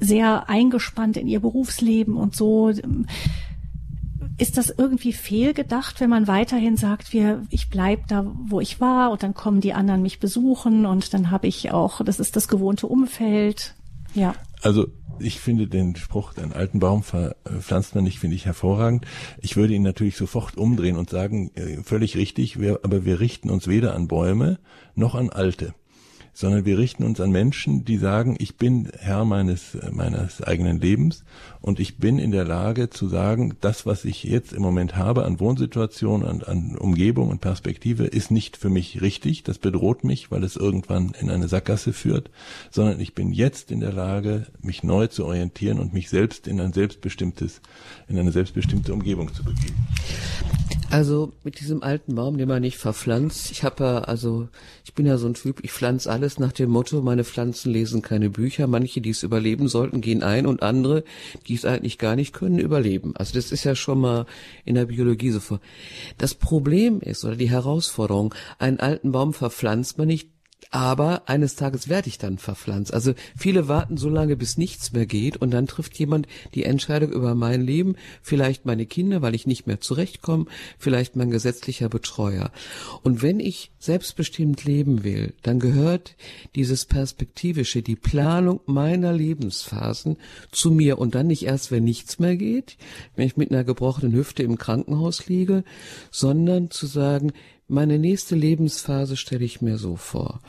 [0.00, 2.72] sehr eingespannt in ihr Berufsleben und so.
[4.38, 9.10] Ist das irgendwie fehlgedacht, wenn man weiterhin sagt, wir, ich bleib da, wo ich war
[9.10, 12.48] und dann kommen die anderen mich besuchen und dann habe ich auch, das ist das
[12.48, 13.74] gewohnte Umfeld.
[14.14, 14.34] Ja.
[14.62, 14.88] Also
[15.20, 19.06] ich finde den Spruch, einen alten Baum pflanzt man nicht, finde ich hervorragend.
[19.40, 23.50] Ich würde ihn natürlich sofort umdrehen und sagen, äh, völlig richtig, wir, aber wir richten
[23.50, 24.58] uns weder an Bäume
[24.94, 25.74] noch an Alte
[26.38, 31.24] sondern wir richten uns an Menschen, die sagen, ich bin Herr meines, meines eigenen Lebens
[31.60, 35.24] und ich bin in der Lage zu sagen, das, was ich jetzt im Moment habe
[35.24, 40.30] an Wohnsituation, an, an Umgebung und Perspektive, ist nicht für mich richtig, das bedroht mich,
[40.30, 42.30] weil es irgendwann in eine Sackgasse führt,
[42.70, 46.60] sondern ich bin jetzt in der Lage, mich neu zu orientieren und mich selbst in
[46.60, 47.60] ein selbstbestimmtes,
[48.06, 49.74] in eine selbstbestimmte Umgebung zu begeben.
[50.90, 53.50] Also mit diesem alten Baum, den man nicht verpflanzt.
[53.50, 54.48] Ich habe ja, also
[54.86, 58.00] ich bin ja so ein Typ, ich pflanze alles nach dem Motto, meine Pflanzen lesen
[58.00, 58.66] keine Bücher.
[58.66, 61.04] Manche, die es überleben sollten, gehen ein und andere,
[61.46, 63.14] die es eigentlich gar nicht können, überleben.
[63.16, 64.24] Also das ist ja schon mal
[64.64, 65.60] in der Biologie so vor.
[66.16, 70.30] Das Problem ist, oder die Herausforderung, einen alten Baum verpflanzt man nicht,
[70.70, 72.92] aber eines Tages werde ich dann verpflanzt.
[72.92, 77.10] Also viele warten so lange, bis nichts mehr geht und dann trifft jemand die Entscheidung
[77.10, 80.46] über mein Leben, vielleicht meine Kinder, weil ich nicht mehr zurechtkomme,
[80.78, 82.50] vielleicht mein gesetzlicher Betreuer.
[83.02, 86.16] Und wenn ich selbstbestimmt leben will, dann gehört
[86.54, 90.18] dieses Perspektivische, die Planung meiner Lebensphasen
[90.52, 92.76] zu mir und dann nicht erst, wenn nichts mehr geht,
[93.16, 95.64] wenn ich mit einer gebrochenen Hüfte im Krankenhaus liege,
[96.10, 97.32] sondern zu sagen,
[97.68, 100.40] meine nächste Lebensphase stelle ich mir so vor.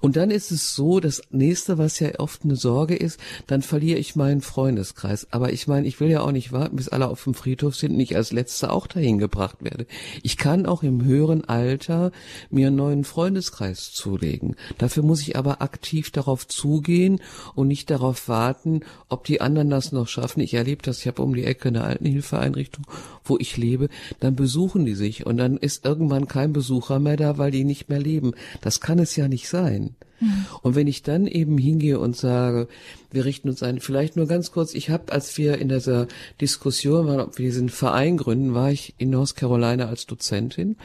[0.00, 3.98] Und dann ist es so, das nächste, was ja oft eine Sorge ist, dann verliere
[3.98, 5.26] ich meinen Freundeskreis.
[5.30, 7.92] Aber ich meine, ich will ja auch nicht warten, bis alle auf dem Friedhof sind
[7.92, 9.86] und ich als Letzter auch dahin gebracht werde.
[10.22, 12.12] Ich kann auch im höheren Alter
[12.50, 14.54] mir einen neuen Freundeskreis zulegen.
[14.76, 17.20] Dafür muss ich aber aktiv darauf zugehen
[17.54, 20.40] und nicht darauf warten, ob die anderen das noch schaffen.
[20.40, 22.86] Ich erlebe das, ich habe um die Ecke eine Altenhilfeeinrichtung,
[23.24, 23.88] wo ich lebe,
[24.20, 27.88] dann besuchen die sich und dann ist irgendwann kein Besucher mehr da, weil die nicht
[27.88, 28.32] mehr leben.
[28.60, 29.96] Das kann es ja nicht sein.
[30.20, 30.46] Mhm.
[30.62, 32.68] Und wenn ich dann eben hingehe und sage,
[33.10, 36.06] wir richten uns ein, vielleicht nur ganz kurz, ich habe, als wir in dieser
[36.40, 40.76] Diskussion waren, ob wir diesen Verein gründen, war ich in North Carolina als Dozentin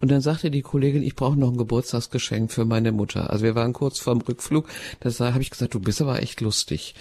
[0.00, 3.30] und dann sagte die Kollegin, ich brauche noch ein Geburtstagsgeschenk für meine Mutter.
[3.30, 4.68] Also wir waren kurz vorm Rückflug,
[5.00, 6.94] da habe ich gesagt, du bist aber echt lustig.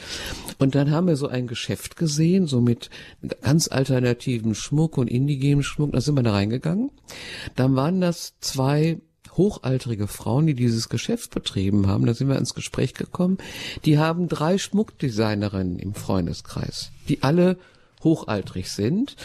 [0.60, 2.90] Und dann haben wir so ein Geschäft gesehen, so mit
[3.42, 6.92] ganz alternativen Schmuck und indigenem Schmuck, da sind wir da reingegangen.
[7.56, 9.00] Dann waren das zwei
[9.38, 13.38] hochaltrige Frauen, die dieses Geschäft betrieben haben, da sind wir ins Gespräch gekommen,
[13.86, 17.58] die haben drei Schmuckdesignerinnen im Freundeskreis, die alle
[18.04, 19.16] hochaltrig sind.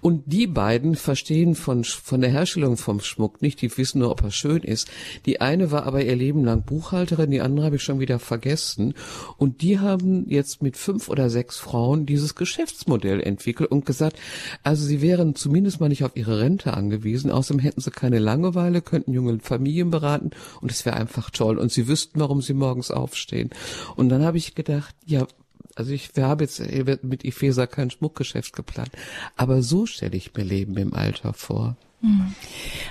[0.00, 4.22] Und die beiden verstehen von, von der Herstellung vom Schmuck nicht, die wissen nur, ob
[4.22, 4.90] er schön ist.
[5.26, 8.94] Die eine war aber ihr Leben lang Buchhalterin, die andere habe ich schon wieder vergessen.
[9.36, 14.18] Und die haben jetzt mit fünf oder sechs Frauen dieses Geschäftsmodell entwickelt und gesagt,
[14.62, 18.82] also sie wären zumindest mal nicht auf ihre Rente angewiesen, außerdem hätten sie keine Langeweile,
[18.82, 21.58] könnten junge Familien beraten und es wäre einfach toll.
[21.58, 23.50] Und sie wüssten, warum sie morgens aufstehen.
[23.96, 25.26] Und dann habe ich gedacht, ja,
[25.74, 26.60] also ich wir haben jetzt
[27.02, 28.90] mit Ifesa kein Schmuckgeschäft geplant,
[29.36, 31.76] aber so stelle ich mir Leben im Alter vor.
[32.00, 32.34] Hm.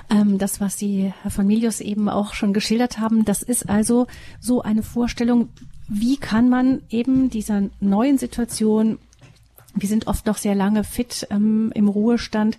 [0.10, 4.08] Ähm, das, was Sie, Herr von Milius, eben auch schon geschildert haben, das ist also
[4.40, 5.50] so eine Vorstellung,
[5.88, 8.98] wie kann man eben dieser neuen Situation,
[9.76, 12.58] wir sind oft noch sehr lange fit ähm, im Ruhestand,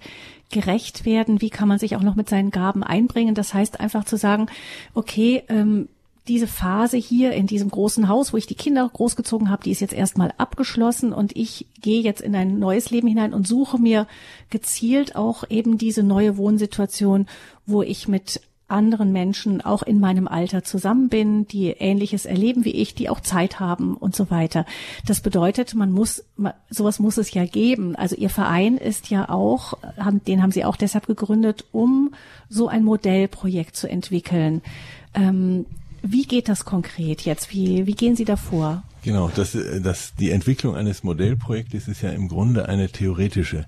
[0.50, 1.40] gerecht werden?
[1.40, 3.34] Wie kann man sich auch noch mit seinen Gaben einbringen?
[3.34, 4.46] Das heißt einfach zu sagen,
[4.94, 5.88] okay, ähm,
[6.26, 9.80] diese Phase hier in diesem großen Haus, wo ich die Kinder großgezogen habe, die ist
[9.80, 14.06] jetzt erstmal abgeschlossen und ich gehe jetzt in ein neues Leben hinein und suche mir
[14.48, 17.26] gezielt auch eben diese neue Wohnsituation,
[17.66, 22.70] wo ich mit anderen Menschen auch in meinem Alter zusammen bin, die Ähnliches erleben wie
[22.70, 24.64] ich, die auch Zeit haben und so weiter.
[25.06, 26.24] Das bedeutet, man muss,
[26.70, 27.94] sowas muss es ja geben.
[27.94, 29.74] Also Ihr Verein ist ja auch,
[30.26, 32.14] den haben Sie auch deshalb gegründet, um
[32.48, 34.62] so ein Modellprojekt zu entwickeln.
[35.12, 35.66] Ähm,
[36.06, 37.50] wie geht das konkret jetzt?
[37.50, 38.82] Wie, wie gehen Sie davor?
[39.02, 43.66] Genau, das, das, die Entwicklung eines Modellprojektes ist ja im Grunde eine theoretische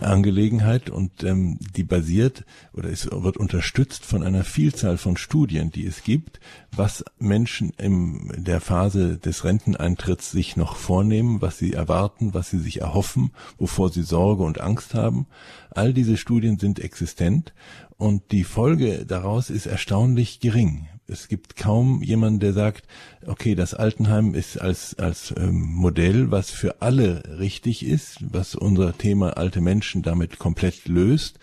[0.00, 5.86] Angelegenheit und ähm, die basiert oder es wird unterstützt von einer Vielzahl von Studien, die
[5.86, 6.40] es gibt,
[6.74, 12.58] was Menschen in der Phase des Renteneintritts sich noch vornehmen, was sie erwarten, was sie
[12.58, 15.26] sich erhoffen, wovor sie Sorge und Angst haben.
[15.70, 17.54] All diese Studien sind existent
[17.98, 22.84] und die Folge daraus ist erstaunlich gering es gibt kaum jemanden, der sagt,
[23.26, 28.96] okay, das Altenheim ist als, als ähm, Modell, was für alle richtig ist, was unser
[28.96, 31.38] Thema alte Menschen damit komplett löst,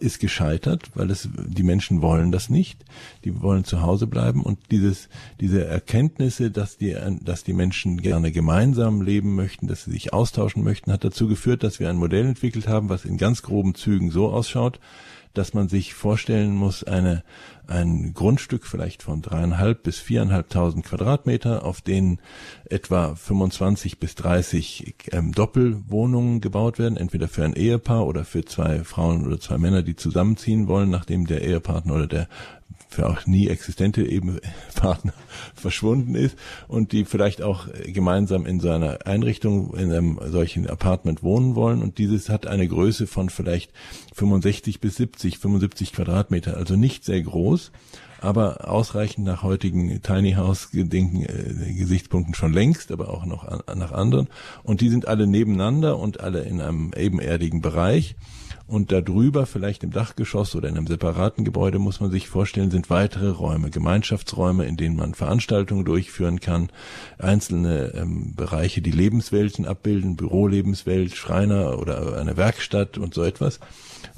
[0.00, 2.84] ist gescheitert, weil es, die Menschen wollen das nicht.
[3.24, 5.08] Die wollen zu Hause bleiben und dieses,
[5.40, 10.64] diese Erkenntnisse, dass die, dass die Menschen gerne gemeinsam leben möchten, dass sie sich austauschen
[10.64, 14.10] möchten, hat dazu geführt, dass wir ein Modell entwickelt haben, was in ganz groben Zügen
[14.10, 14.80] so ausschaut,
[15.36, 17.22] dass man sich vorstellen muss, eine,
[17.66, 22.20] ein Grundstück vielleicht von dreieinhalb bis viereinhalbtausend Quadratmeter, auf denen
[22.68, 28.84] etwa 25 bis 30 ähm, Doppelwohnungen gebaut werden, entweder für ein Ehepaar oder für zwei
[28.84, 32.28] Frauen oder zwei Männer, die zusammenziehen wollen, nachdem der Ehepartner oder der
[32.88, 34.38] für auch nie existente eben
[34.74, 35.12] Partner
[35.54, 36.36] verschwunden ist
[36.68, 41.82] und die vielleicht auch gemeinsam in seiner Einrichtung in einem solchen Apartment wohnen wollen.
[41.82, 43.72] Und dieses hat eine Größe von vielleicht
[44.14, 47.72] 65 bis 70, 75 Quadratmeter, also nicht sehr groß,
[48.20, 54.28] aber ausreichend nach heutigen Tiny House äh, Gesichtspunkten schon längst, aber auch noch nach anderen.
[54.62, 58.16] Und die sind alle nebeneinander und alle in einem ebenerdigen Bereich
[58.68, 62.90] und darüber, vielleicht im Dachgeschoss oder in einem separaten Gebäude, muss man sich vorstellen, sind
[62.90, 66.70] weitere Räume, Gemeinschaftsräume, in denen man Veranstaltungen durchführen kann,
[67.18, 73.60] einzelne ähm, Bereiche, die Lebenswelten abbilden, Bürolebenswelt, Schreiner oder eine Werkstatt und so etwas.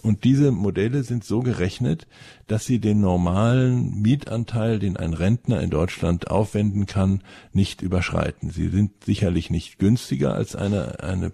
[0.02, 2.06] Und diese Modelle sind so gerechnet,
[2.46, 8.50] dass sie den normalen Mietanteil, den ein Rentner in Deutschland aufwenden kann, nicht überschreiten.
[8.50, 11.32] Sie sind sicherlich nicht günstiger als eine, eine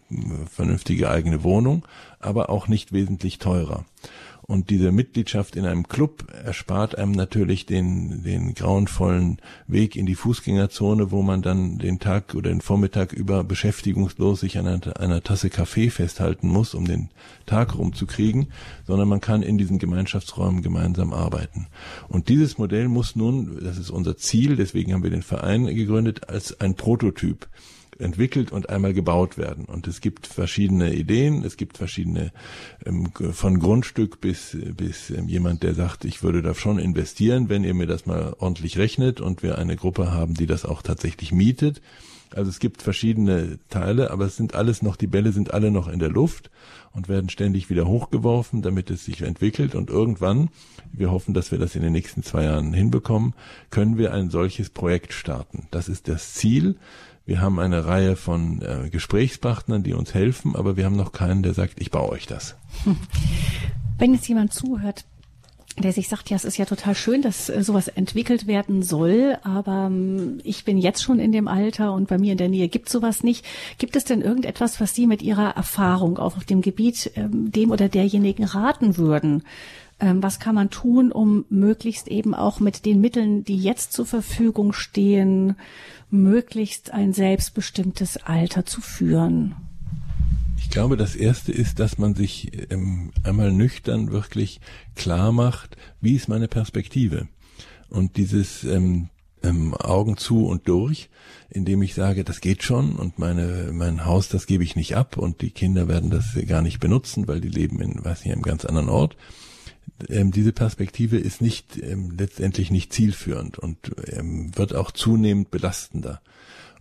[0.50, 1.86] vernünftige eigene Wohnung,
[2.24, 3.84] aber auch nicht wesentlich teurer.
[4.46, 10.14] Und diese Mitgliedschaft in einem Club erspart einem natürlich den, den grauenvollen Weg in die
[10.14, 15.22] Fußgängerzone, wo man dann den Tag oder den Vormittag über beschäftigungslos sich an einer, einer
[15.22, 17.08] Tasse Kaffee festhalten muss, um den
[17.46, 18.48] Tag rumzukriegen,
[18.86, 21.68] sondern man kann in diesen Gemeinschaftsräumen gemeinsam arbeiten.
[22.08, 26.28] Und dieses Modell muss nun, das ist unser Ziel, deswegen haben wir den Verein gegründet,
[26.28, 27.48] als ein Prototyp
[27.98, 29.64] entwickelt und einmal gebaut werden.
[29.64, 32.32] Und es gibt verschiedene Ideen, es gibt verschiedene
[32.84, 37.64] ähm, von Grundstück bis bis ähm, jemand, der sagt, ich würde da schon investieren, wenn
[37.64, 41.32] ihr mir das mal ordentlich rechnet und wir eine Gruppe haben, die das auch tatsächlich
[41.32, 41.80] mietet.
[42.34, 45.86] Also es gibt verschiedene Teile, aber es sind alles noch, die Bälle sind alle noch
[45.86, 46.50] in der Luft
[46.92, 50.48] und werden ständig wieder hochgeworfen, damit es sich entwickelt und irgendwann,
[50.92, 53.34] wir hoffen, dass wir das in den nächsten zwei Jahren hinbekommen,
[53.70, 55.68] können wir ein solches Projekt starten.
[55.70, 56.76] Das ist das Ziel.
[57.26, 61.42] Wir haben eine Reihe von äh, Gesprächspartnern, die uns helfen, aber wir haben noch keinen,
[61.42, 62.54] der sagt, ich baue euch das.
[63.98, 65.06] Wenn jetzt jemand zuhört,
[65.78, 69.38] der sich sagt, ja, es ist ja total schön, dass äh, sowas entwickelt werden soll,
[69.42, 72.68] aber ähm, ich bin jetzt schon in dem Alter und bei mir in der Nähe
[72.68, 73.44] gibt sowas nicht.
[73.78, 77.88] Gibt es denn irgendetwas, was Sie mit Ihrer Erfahrung auf dem Gebiet ähm, dem oder
[77.88, 79.44] derjenigen raten würden?
[79.98, 84.06] Ähm, was kann man tun, um möglichst eben auch mit den Mitteln, die jetzt zur
[84.06, 85.56] Verfügung stehen,
[86.14, 89.54] möglichst ein selbstbestimmtes Alter zu führen?
[90.58, 94.60] Ich glaube, das erste ist, dass man sich ähm, einmal nüchtern wirklich
[94.94, 97.28] klar macht, wie ist meine Perspektive?
[97.90, 99.08] Und dieses ähm,
[99.42, 101.10] ähm, Augen zu und durch,
[101.50, 105.16] indem ich sage, das geht schon und meine, mein Haus, das gebe ich nicht ab
[105.16, 108.42] und die Kinder werden das gar nicht benutzen, weil die leben in, weiß nicht, einem
[108.42, 109.16] ganz anderen Ort
[110.08, 116.20] ähm, diese Perspektive ist nicht ähm, letztendlich nicht zielführend und ähm, wird auch zunehmend belastender.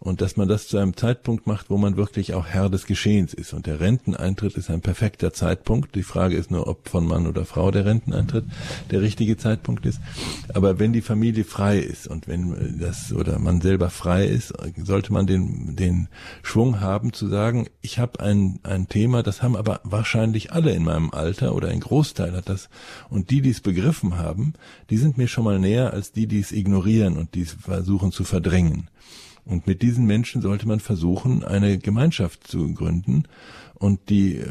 [0.04, 3.34] Und dass man das zu einem Zeitpunkt macht, wo man wirklich auch Herr des Geschehens
[3.34, 3.54] ist.
[3.54, 5.96] Und der Renteneintritt ist ein perfekter Zeitpunkt.
[5.96, 8.44] Die Frage ist nur, ob von Mann oder Frau der Renteneintritt
[8.92, 10.02] der richtige Zeitpunkt ist.
[10.54, 15.14] Aber wenn die Familie frei ist und wenn das oder man selber frei ist, sollte
[15.14, 16.10] man den, den
[16.42, 20.84] Schwung haben zu sagen, ich habe ein, ein Thema, das haben aber wahrscheinlich alle in
[20.84, 22.68] meinem Alter oder ein Großteil hat das.
[23.10, 24.54] Und die, die es begriffen haben,
[24.90, 28.12] die sind mir schon mal näher als die, die es ignorieren und die es versuchen
[28.12, 28.90] zu verdrängen.
[29.46, 33.24] Und mit diesen Menschen sollte man versuchen, eine Gemeinschaft zu gründen
[33.76, 34.48] und die äh,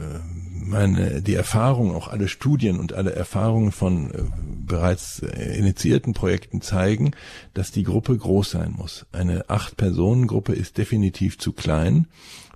[0.52, 4.22] meine die Erfahrung, auch alle Studien und alle Erfahrungen von äh,
[4.66, 7.12] bereits initiierten Projekten zeigen,
[7.54, 9.06] dass die Gruppe groß sein muss.
[9.12, 12.06] Eine acht Personen Gruppe ist definitiv zu klein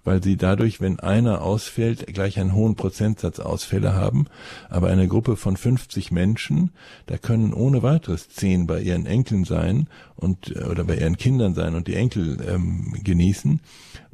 [0.06, 4.26] weil sie dadurch, wenn einer ausfällt, gleich einen hohen Prozentsatz Ausfälle haben.
[4.70, 6.70] Aber eine Gruppe von 50 Menschen,
[7.06, 11.74] da können ohne weiteres zehn bei ihren Enkeln sein und oder bei ihren Kindern sein
[11.74, 13.60] und die Enkel ähm, genießen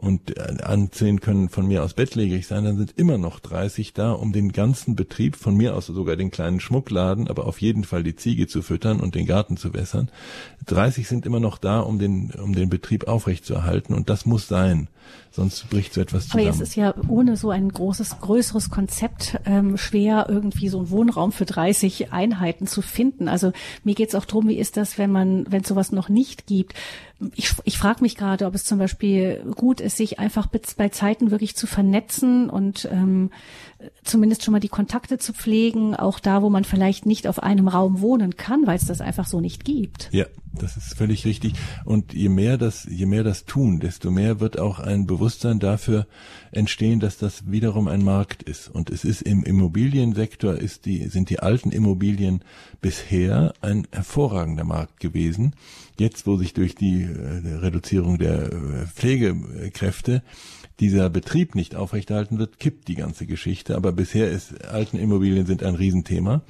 [0.03, 3.95] und äh, an zehn können von mir aus bettlägerig sein, dann sind immer noch 30
[3.95, 7.85] da, um den ganzen Betrieb, von mir aus sogar den kleinen Schmuckladen, aber auf jeden
[7.85, 10.11] Fall die Ziege zu füttern und den Garten zu wässern.
[10.67, 14.89] 30 sind immer noch da, um den, um den Betrieb aufrechtzuerhalten und das muss sein.
[15.31, 16.47] Sonst bricht so etwas zusammen.
[16.47, 20.91] Aber jetzt ist ja ohne so ein großes, größeres Konzept ähm, schwer, irgendwie so einen
[20.91, 23.29] Wohnraum für 30 Einheiten zu finden.
[23.29, 26.47] Also mir geht es auch darum, wie ist das, wenn man, wenn sowas noch nicht
[26.47, 26.75] gibt?
[27.35, 31.31] Ich, ich frage mich gerade, ob es zum Beispiel gut ist, sich einfach bei Zeiten
[31.31, 33.31] wirklich zu vernetzen und ähm,
[34.05, 37.69] zumindest schon mal die Kontakte zu pflegen, auch da, wo man vielleicht nicht auf einem
[37.69, 40.09] Raum wohnen kann, weil es das einfach so nicht gibt.
[40.13, 41.55] Ja, das ist völlig richtig.
[41.85, 46.07] Und je mehr das, je mehr das tun, desto mehr wird auch ein Bewusstsein dafür
[46.51, 48.69] entstehen, dass das wiederum ein Markt ist.
[48.69, 52.43] Und es ist im Immobiliensektor ist die, sind die alten Immobilien
[52.81, 55.55] bisher ein hervorragender Markt gewesen.
[55.99, 60.23] Jetzt, wo sich durch die äh, Reduzierung der äh, Pflegekräfte
[60.83, 63.77] dieser Betrieb nicht aufrechterhalten wird, kippt die ganze Geschichte.
[63.77, 66.43] Aber bisher ist alten Immobilien sind ein Riesenthema.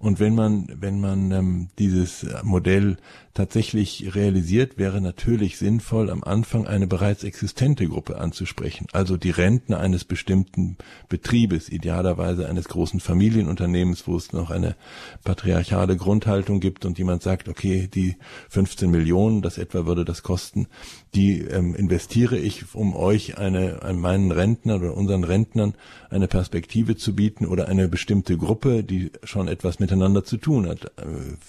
[0.00, 2.96] Und wenn man, wenn man ähm, dieses Modell
[3.38, 8.88] tatsächlich realisiert, wäre natürlich sinnvoll, am Anfang eine bereits existente Gruppe anzusprechen.
[8.92, 10.76] Also die Rentner eines bestimmten
[11.08, 14.74] Betriebes, idealerweise eines großen Familienunternehmens, wo es noch eine
[15.22, 18.16] patriarchale Grundhaltung gibt und jemand sagt, okay, die
[18.48, 20.66] 15 Millionen, das etwa würde das kosten,
[21.14, 25.74] die ähm, investiere ich, um euch eine, an meinen Rentnern oder unseren Rentnern
[26.10, 30.90] eine Perspektive zu bieten oder eine bestimmte Gruppe, die schon etwas miteinander zu tun hat.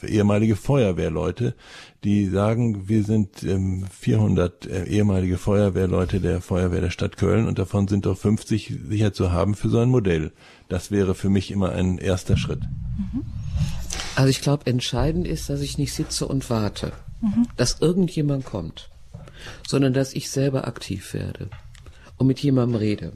[0.04, 1.56] Äh, ehemalige Feuerwehrleute,
[2.03, 7.59] die sagen, wir sind ähm, 400 äh, ehemalige Feuerwehrleute der Feuerwehr der Stadt Köln und
[7.59, 10.31] davon sind doch 50 sicher zu haben für so ein Modell.
[10.69, 12.61] Das wäre für mich immer ein erster Schritt.
[14.15, 17.47] Also ich glaube, entscheidend ist, dass ich nicht sitze und warte, mhm.
[17.57, 18.89] dass irgendjemand kommt,
[19.67, 21.49] sondern dass ich selber aktiv werde
[22.17, 23.13] und mit jemandem rede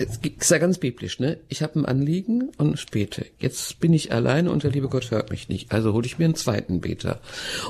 [0.00, 1.38] es ist ja ganz biblisch, ne?
[1.48, 3.26] Ich habe ein Anliegen und späte.
[3.38, 5.72] Jetzt bin ich alleine und der liebe Gott hört mich nicht.
[5.72, 7.20] Also hole ich mir einen zweiten Beter.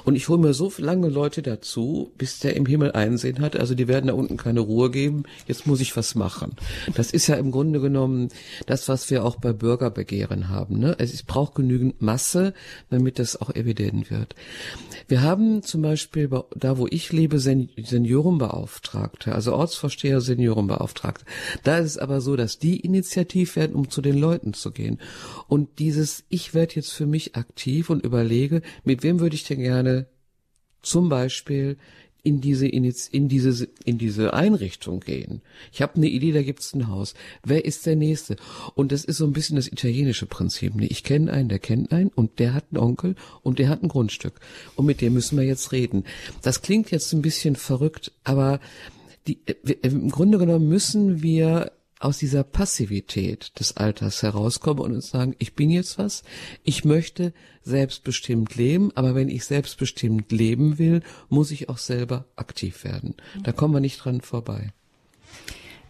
[0.04, 3.56] Und ich hole mir so lange Leute dazu, bis der im Himmel einsehen hat.
[3.56, 5.24] Also die werden da unten keine Ruhe geben.
[5.48, 6.52] Jetzt muss ich was machen.
[6.94, 8.28] Das ist ja im Grunde genommen
[8.66, 10.78] das, was wir auch bei Bürgerbegehren haben.
[10.78, 10.94] Ne?
[10.98, 12.54] Es braucht genügend Masse,
[12.90, 14.36] damit das auch evident wird.
[15.08, 21.24] Wir haben zum Beispiel da, wo ich lebe, Seniorenbeauftragte, also Ortsvorsteher, Seniorenbeauftragte.
[21.64, 24.98] Da ist es aber so, dass die initiativ werden, um zu den Leuten zu gehen.
[25.48, 29.60] Und dieses, ich werde jetzt für mich aktiv und überlege, mit wem würde ich denn
[29.60, 30.06] gerne
[30.82, 31.76] zum Beispiel
[32.22, 35.40] in diese in diese in diese Einrichtung gehen.
[35.72, 37.14] Ich habe eine Idee, da gibt's ein Haus.
[37.44, 38.36] Wer ist der nächste?
[38.74, 40.74] Und das ist so ein bisschen das italienische Prinzip.
[40.80, 43.88] Ich kenne einen, der kennt einen und der hat einen Onkel und der hat ein
[43.88, 44.34] Grundstück
[44.76, 46.04] und mit dem müssen wir jetzt reden.
[46.42, 48.60] Das klingt jetzt ein bisschen verrückt, aber
[49.26, 55.10] die, äh, im Grunde genommen müssen wir aus dieser Passivität des Alters herauskommen und uns
[55.10, 56.24] sagen, ich bin jetzt was,
[56.64, 57.32] ich möchte
[57.62, 63.14] selbstbestimmt leben, aber wenn ich selbstbestimmt leben will, muss ich auch selber aktiv werden.
[63.42, 64.72] Da kommen wir nicht dran vorbei.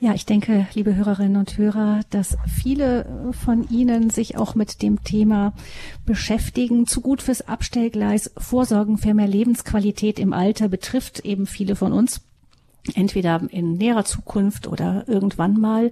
[0.03, 5.05] Ja, ich denke, liebe Hörerinnen und Hörer, dass viele von Ihnen sich auch mit dem
[5.05, 5.53] Thema
[6.07, 6.87] beschäftigen.
[6.87, 12.23] Zu gut fürs Abstellgleis, Vorsorgen für mehr Lebensqualität im Alter betrifft eben viele von uns
[12.95, 15.91] entweder in näherer Zukunft oder irgendwann mal.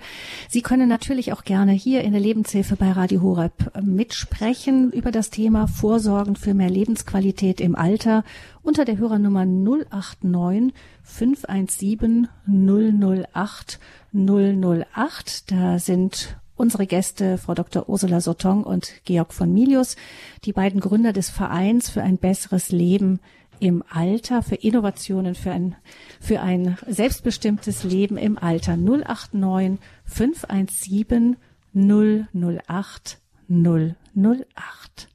[0.49, 5.31] Sie können natürlich auch gerne hier in der Lebenshilfe bei Radio Horeb mitsprechen über das
[5.31, 8.25] Thema Vorsorgen für mehr Lebensqualität im Alter
[8.63, 10.73] unter der Hörernummer 089
[11.03, 13.79] 517 008
[14.13, 15.51] 008.
[15.51, 17.89] Da sind unsere Gäste Frau Dr.
[17.89, 19.97] Ursula Sotong und Georg von Milius,
[20.45, 23.21] die beiden Gründer des Vereins für ein besseres Leben
[23.61, 25.77] im Alter, für Innovationen, für ein,
[26.21, 28.77] für ein selbstbestimmtes Leben im Alter.
[28.77, 31.37] 089 517
[31.75, 35.09] 008 008.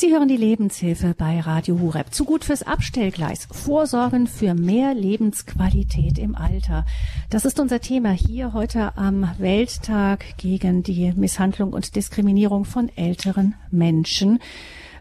[0.00, 2.14] Sie hören die Lebenshilfe bei Radio Hureb.
[2.14, 3.46] Zu gut fürs Abstellgleis.
[3.52, 6.86] Vorsorgen für mehr Lebensqualität im Alter.
[7.28, 13.56] Das ist unser Thema hier heute am Welttag gegen die Misshandlung und Diskriminierung von älteren
[13.70, 14.38] Menschen.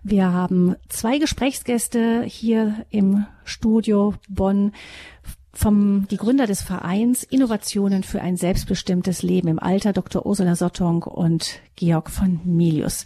[0.04, 4.74] Wir haben zwei Gesprächsgäste hier im Studio Bonn
[5.60, 10.26] vom die Gründer des Vereins Innovationen für ein selbstbestimmtes Leben im Alter, Dr.
[10.26, 13.06] Ursula Sottong und Georg von Milius.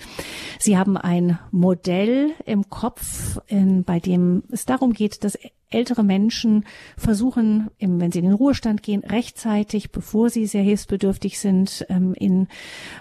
[0.59, 5.35] Sie haben ein Modell im Kopf, in, bei dem es darum geht, dass
[5.73, 6.65] ältere Menschen
[6.97, 12.47] versuchen, wenn sie in den Ruhestand gehen, rechtzeitig, bevor sie sehr hilfsbedürftig sind, ähm, in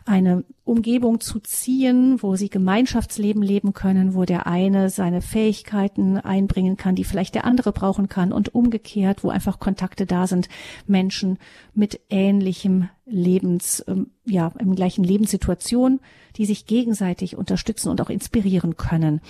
[0.04, 6.76] eine Umgebung zu ziehen, wo sie Gemeinschaftsleben leben können, wo der eine seine Fähigkeiten einbringen
[6.76, 10.48] kann, die vielleicht der andere brauchen kann und umgekehrt, wo einfach Kontakte da sind,
[10.86, 11.38] Menschen
[11.74, 16.00] mit ähnlichem Lebens, ähm, ja, im gleichen Lebenssituation,
[16.36, 19.20] die sich gegenseitig unterstützen und auch inspirieren können.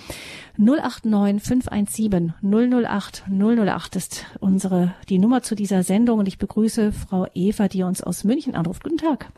[0.57, 7.27] 089 517 008 008 ist unsere, die Nummer zu dieser Sendung und ich begrüße Frau
[7.33, 8.83] Eva, die uns aus München anruft.
[8.83, 9.31] Guten Tag.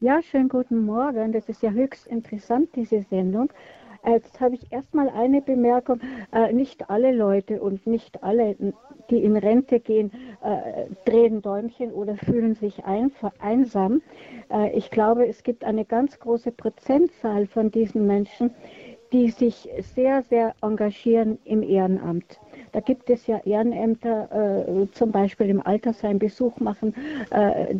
[0.00, 1.32] Ja, schönen guten Morgen.
[1.32, 3.52] Das ist ja höchst interessant, diese Sendung.
[4.06, 6.00] Jetzt habe ich erstmal eine Bemerkung.
[6.32, 8.56] Äh, nicht alle Leute und nicht alle,
[9.10, 10.10] die in Rente gehen,
[10.42, 14.02] äh, drehen Däumchen oder fühlen sich ein, einsam.
[14.50, 18.52] Äh, ich glaube, es gibt eine ganz große Prozentzahl von diesen Menschen,
[19.12, 22.40] die sich sehr, sehr engagieren im Ehrenamt.
[22.72, 26.94] Da gibt es ja Ehrenämter, äh, zum Beispiel im Altersheim Besuch machen,
[27.30, 27.74] äh,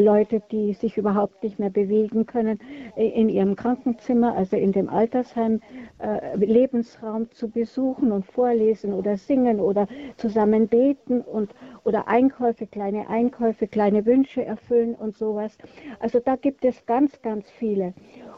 [0.00, 2.58] Leute, die sich überhaupt nicht mehr bewegen können,
[2.96, 5.60] in ihrem Krankenzimmer, also in dem Altersheim,
[5.98, 13.08] äh, Lebensraum zu besuchen und vorlesen oder singen oder zusammen beten und oder Einkäufe, kleine
[13.08, 15.56] Einkäufe, kleine Wünsche erfüllen und sowas.
[16.00, 17.94] Also da gibt es ganz, ganz viele.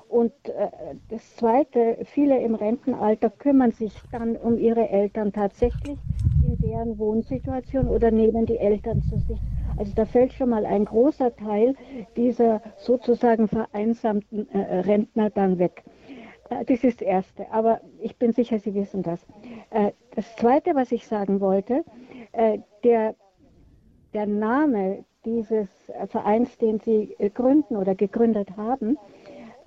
[0.09, 0.69] Und äh,
[1.11, 5.99] das Zweite, viele im Rentenalter kümmern sich dann um ihre Eltern tatsächlich
[6.43, 9.39] in deren Wohnsituation oder nehmen die Eltern zu sich.
[9.77, 11.75] Also da fällt schon mal ein großer Teil
[12.17, 15.85] dieser sozusagen vereinsamten äh, Rentner dann weg.
[16.51, 19.25] Äh, das ist das Erste, aber ich bin sicher, Sie wissen das.
[19.71, 21.85] Äh, das Zweite, was ich sagen wollte,
[22.33, 23.15] äh, der,
[24.15, 25.69] der Name dieses
[26.07, 28.97] Vereins, den Sie äh, gründen oder gegründet haben,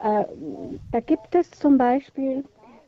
[0.01, 2.43] da gibt es zum Beispiel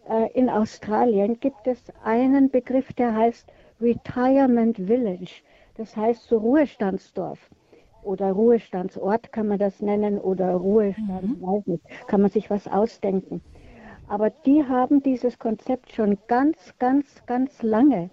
[0.10, 3.52] äh, in Australien gibt es einen Begriff, der heißt
[3.82, 5.44] Retirement Village.
[5.76, 7.40] Das heißt so Ruhestandsdorf
[8.04, 11.42] oder Ruhestandsort kann man das nennen oder Ruhestand, mhm.
[11.42, 13.42] weiß nicht, kann man sich was ausdenken.
[14.08, 18.10] Aber die haben dieses Konzept schon ganz, ganz, ganz lange.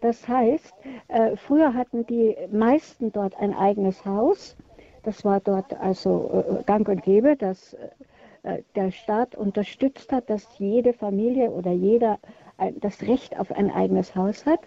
[0.00, 0.74] Das heißt,
[1.08, 4.56] äh, früher hatten die meisten dort ein eigenes Haus.
[5.02, 7.88] Das war dort also äh, gang und gäbe, dass äh, äh,
[8.76, 12.18] der Staat unterstützt hat, dass jede Familie oder jeder
[12.80, 14.60] das Recht auf ein eigenes Haus hat.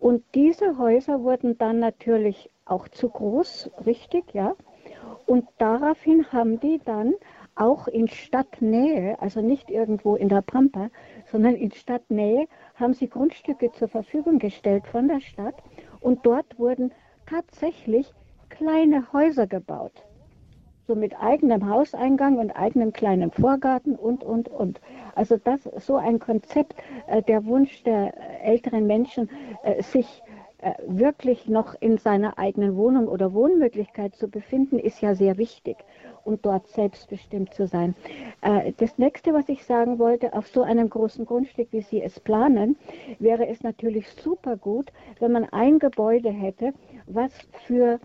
[0.00, 4.54] Und diese Häuser wurden dann natürlich auch zu groß, richtig, ja.
[5.26, 7.14] Und daraufhin haben die dann
[7.54, 10.90] auch in Stadtnähe, also nicht irgendwo in der Pampa,
[11.26, 12.46] sondern in Stadtnähe,
[12.76, 15.56] haben sie Grundstücke zur Verfügung gestellt von der Stadt.
[16.00, 16.92] Und dort wurden
[17.26, 18.12] tatsächlich
[18.48, 20.04] kleine Häuser gebaut
[20.88, 24.80] so mit eigenem Hauseingang und eigenem kleinen Vorgarten und, und, und.
[25.14, 26.74] Also das, so ein Konzept,
[27.08, 29.28] äh, der Wunsch der älteren Menschen,
[29.64, 30.22] äh, sich
[30.62, 35.76] äh, wirklich noch in seiner eigenen Wohnung oder Wohnmöglichkeit zu befinden, ist ja sehr wichtig
[36.24, 37.94] und dort selbstbestimmt zu sein.
[38.40, 42.18] Äh, das nächste, was ich sagen wollte, auf so einem großen Grundstück, wie Sie es
[42.18, 42.78] planen,
[43.18, 46.72] wäre es natürlich super gut, wenn man ein Gebäude hätte,
[47.06, 47.32] was
[47.66, 48.00] für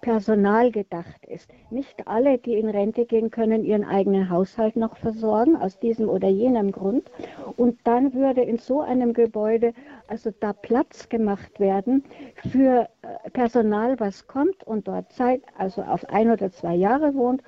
[0.00, 1.50] Personal gedacht ist.
[1.70, 6.28] Nicht alle, die in Rente gehen, können ihren eigenen Haushalt noch versorgen, aus diesem oder
[6.28, 7.10] jenem Grund.
[7.56, 9.72] Und dann würde in so einem Gebäude
[10.06, 12.04] also da Platz gemacht werden
[12.50, 17.42] für äh, Personal, was kommt und dort Zeit, also auf ein oder zwei Jahre wohnt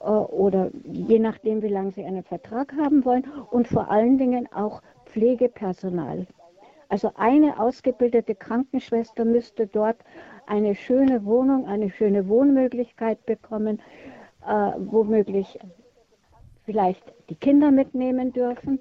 [0.00, 4.48] äh, oder je nachdem, wie lange sie einen Vertrag haben wollen und vor allen Dingen
[4.52, 6.26] auch Pflegepersonal.
[6.88, 9.98] Also eine ausgebildete Krankenschwester müsste dort
[10.50, 13.80] eine schöne Wohnung, eine schöne Wohnmöglichkeit bekommen,
[14.46, 15.58] äh, womöglich
[16.64, 18.80] vielleicht die Kinder mitnehmen dürfen.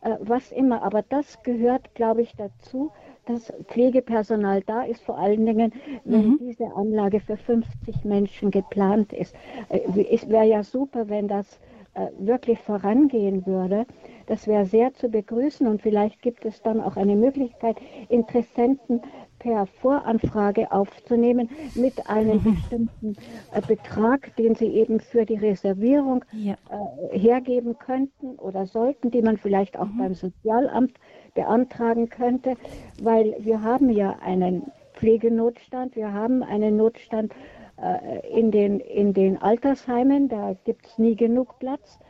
[0.00, 0.82] äh, was immer.
[0.82, 2.90] Aber das gehört, glaube ich, dazu,
[3.26, 5.72] dass Pflegepersonal da ist, vor allen Dingen,
[6.04, 6.38] wenn mhm.
[6.40, 9.34] diese Anlage für 50 Menschen geplant ist.
[9.68, 9.80] Äh,
[10.10, 11.58] es wäre ja super, wenn das
[11.94, 13.86] äh, wirklich vorangehen würde.
[14.26, 17.76] Das wäre sehr zu begrüßen und vielleicht gibt es dann auch eine Möglichkeit,
[18.08, 19.02] Interessenten
[19.38, 22.54] per Voranfrage aufzunehmen mit einem mhm.
[22.54, 23.16] bestimmten
[23.52, 26.54] äh, Betrag, den sie eben für die Reservierung ja.
[26.70, 29.98] äh, hergeben könnten oder sollten, die man vielleicht auch mhm.
[29.98, 30.92] beim Sozialamt
[31.34, 32.56] beantragen könnte,
[33.00, 37.32] weil wir haben ja einen Pflegenotstand, wir haben einen Notstand
[37.80, 42.00] äh, in, den, in den Altersheimen, da gibt es nie genug Platz.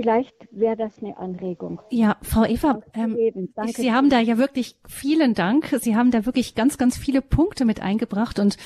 [0.00, 1.80] Vielleicht wäre das eine Anregung.
[1.90, 3.16] Ja, Frau Eva, ähm,
[3.74, 5.74] Sie haben da ja wirklich vielen Dank.
[5.80, 8.58] Sie haben da wirklich ganz, ganz viele Punkte mit eingebracht und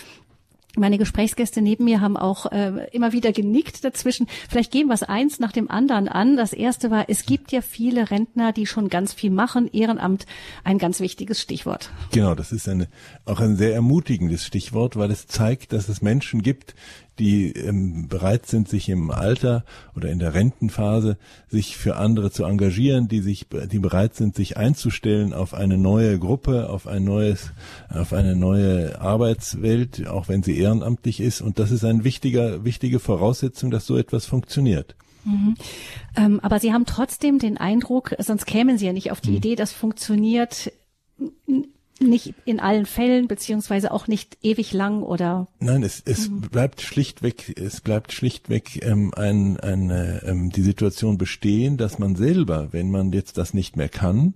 [0.76, 4.26] meine Gesprächsgäste neben mir haben auch äh, immer wieder genickt dazwischen.
[4.48, 6.36] Vielleicht gehen wir es eins nach dem anderen an.
[6.36, 9.68] Das erste war, es gibt ja viele Rentner, die schon ganz viel machen.
[9.70, 10.24] Ehrenamt,
[10.64, 11.90] ein ganz wichtiges Stichwort.
[12.12, 12.88] Genau, das ist eine,
[13.26, 16.74] auch ein sehr ermutigendes Stichwort, weil es zeigt, dass es Menschen gibt,
[17.18, 22.44] die ähm, bereit sind, sich im Alter oder in der Rentenphase sich für andere zu
[22.44, 27.52] engagieren, die sich, die bereit sind, sich einzustellen auf eine neue Gruppe, auf ein neues,
[27.88, 31.40] auf eine neue Arbeitswelt, auch wenn sie ehrenamtlich ist.
[31.40, 34.94] Und das ist eine wichtiger, wichtige Voraussetzung, dass so etwas funktioniert.
[35.24, 35.54] Mhm.
[36.16, 39.36] Ähm, aber Sie haben trotzdem den Eindruck, sonst kämen Sie ja nicht auf die mhm.
[39.36, 40.72] Idee, das funktioniert
[42.08, 45.46] nicht in allen Fällen, beziehungsweise auch nicht ewig lang oder?
[45.60, 46.42] Nein, es, es mhm.
[46.42, 52.68] bleibt schlichtweg, es bleibt schlichtweg ähm, ein, eine, ähm, die Situation bestehen, dass man selber,
[52.72, 54.34] wenn man jetzt das nicht mehr kann,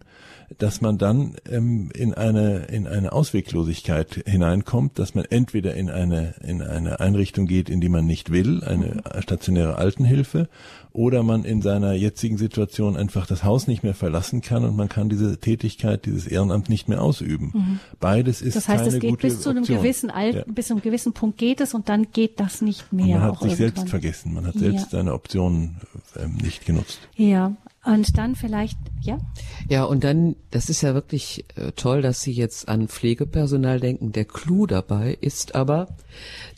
[0.59, 6.35] dass man dann ähm, in eine in eine Ausweglosigkeit hineinkommt, dass man entweder in eine
[6.43, 9.23] in eine Einrichtung geht, in die man nicht will, eine mhm.
[9.23, 10.49] stationäre Altenhilfe,
[10.97, 14.89] oder man in seiner jetzigen Situation einfach das Haus nicht mehr verlassen kann und man
[14.89, 17.53] kann diese Tätigkeit, dieses Ehrenamt nicht mehr ausüben.
[17.55, 17.81] Mhm.
[18.01, 19.79] Beides ist Das heißt, keine es geht bis zu einem Option.
[19.79, 20.53] gewissen Alter, ja.
[20.53, 23.17] bis zu einem gewissen Punkt geht es und dann geht das nicht mehr.
[23.17, 23.57] Und man hat sich irgendwann.
[23.57, 24.99] selbst vergessen, man hat selbst ja.
[24.99, 25.77] seine Optionen
[26.19, 26.99] ähm, nicht genutzt.
[27.15, 27.55] Ja,
[27.87, 29.19] und dann vielleicht, ja?
[29.69, 34.13] Ja, und dann, das ist ja wirklich äh, toll, dass Sie jetzt an Pflegepersonal denken.
[34.13, 35.89] Der Clou dabei ist aber,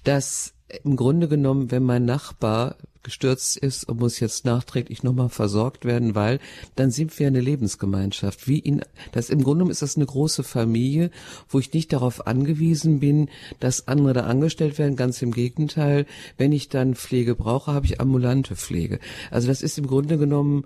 [0.05, 0.55] dass
[0.85, 6.15] im Grunde genommen, wenn mein Nachbar gestürzt ist und muss jetzt nachträglich nochmal versorgt werden,
[6.15, 6.41] weil
[6.77, 8.47] dann sind wir eine Lebensgemeinschaft.
[8.49, 11.11] Wie ihn, das im Grunde genommen ist das eine große Familie,
[11.49, 14.97] wo ich nicht darauf angewiesen bin, dass andere da angestellt werden.
[14.97, 16.07] Ganz im Gegenteil,
[16.37, 18.99] wenn ich dann Pflege brauche, habe ich ambulante Pflege.
[19.31, 20.65] Also das ist im Grunde genommen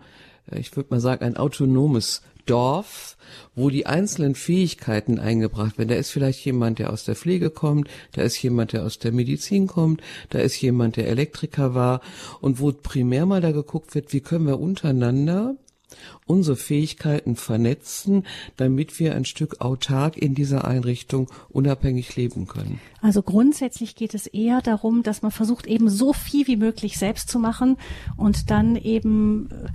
[0.51, 3.16] ich würde mal sagen, ein autonomes Dorf,
[3.55, 5.90] wo die einzelnen Fähigkeiten eingebracht werden.
[5.90, 9.12] Da ist vielleicht jemand, der aus der Pflege kommt, da ist jemand, der aus der
[9.12, 12.01] Medizin kommt, da ist jemand, der Elektriker war
[12.40, 15.55] und wo primär mal da geguckt wird, wie können wir untereinander
[16.26, 18.24] unsere Fähigkeiten vernetzen,
[18.57, 22.80] damit wir ein Stück autark in dieser Einrichtung unabhängig leben können.
[23.01, 27.28] Also grundsätzlich geht es eher darum, dass man versucht, eben so viel wie möglich selbst
[27.28, 27.76] zu machen
[28.16, 29.68] und dann eben äh,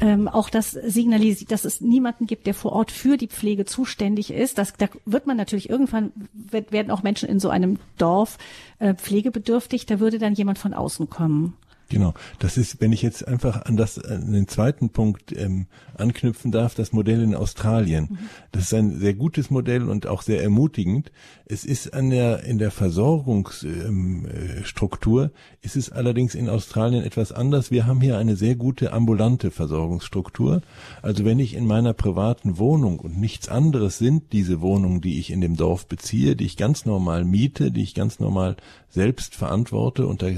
[0.00, 4.32] ähm, auch das signalisiert, dass es niemanden gibt, der vor Ort für die Pflege zuständig
[4.32, 4.58] ist.
[4.58, 8.38] Das, da wird man natürlich irgendwann, werden auch Menschen in so einem Dorf
[8.78, 11.54] äh, pflegebedürftig, da würde dann jemand von außen kommen.
[11.90, 15.66] Genau, das ist, wenn ich jetzt einfach an das an den zweiten Punkt ähm,
[15.98, 18.06] anknüpfen darf, das Modell in Australien.
[18.10, 18.18] Mhm.
[18.52, 21.10] Das ist ein sehr gutes Modell und auch sehr ermutigend.
[21.46, 27.32] Es ist an der in der Versorgungsstruktur ähm, äh, ist es allerdings in Australien etwas
[27.32, 27.72] anders.
[27.72, 30.62] Wir haben hier eine sehr gute ambulante Versorgungsstruktur.
[31.02, 35.32] Also wenn ich in meiner privaten Wohnung und nichts anderes sind diese Wohnungen, die ich
[35.32, 38.54] in dem Dorf beziehe, die ich ganz normal miete, die ich ganz normal
[38.90, 40.28] selbst verantworte und da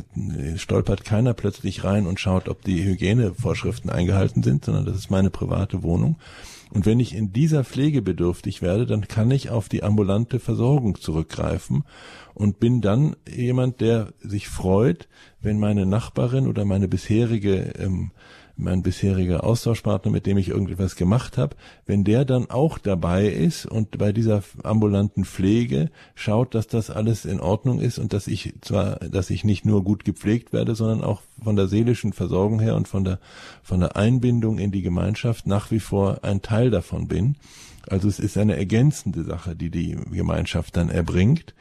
[0.57, 5.31] stolpert keiner plötzlich rein und schaut, ob die Hygienevorschriften eingehalten sind, sondern das ist meine
[5.31, 6.17] private Wohnung.
[6.71, 10.99] Und wenn ich in dieser Pflege bedürftig werde, dann kann ich auf die ambulante Versorgung
[10.99, 11.85] zurückgreifen
[12.35, 15.09] und bin dann jemand, der sich freut,
[15.41, 18.11] wenn meine Nachbarin oder meine bisherige ähm,
[18.57, 23.67] mein bisheriger Austauschpartner, mit dem ich irgendetwas gemacht habe, wenn der dann auch dabei ist
[23.67, 28.55] und bei dieser ambulanten Pflege schaut, dass das alles in Ordnung ist und dass ich
[28.61, 32.77] zwar, dass ich nicht nur gut gepflegt werde, sondern auch von der seelischen Versorgung her
[32.77, 33.19] und von der,
[33.63, 37.37] von der Einbindung in die Gemeinschaft nach wie vor ein Teil davon bin.
[37.89, 41.55] Also es ist eine ergänzende Sache, die die Gemeinschaft dann erbringt.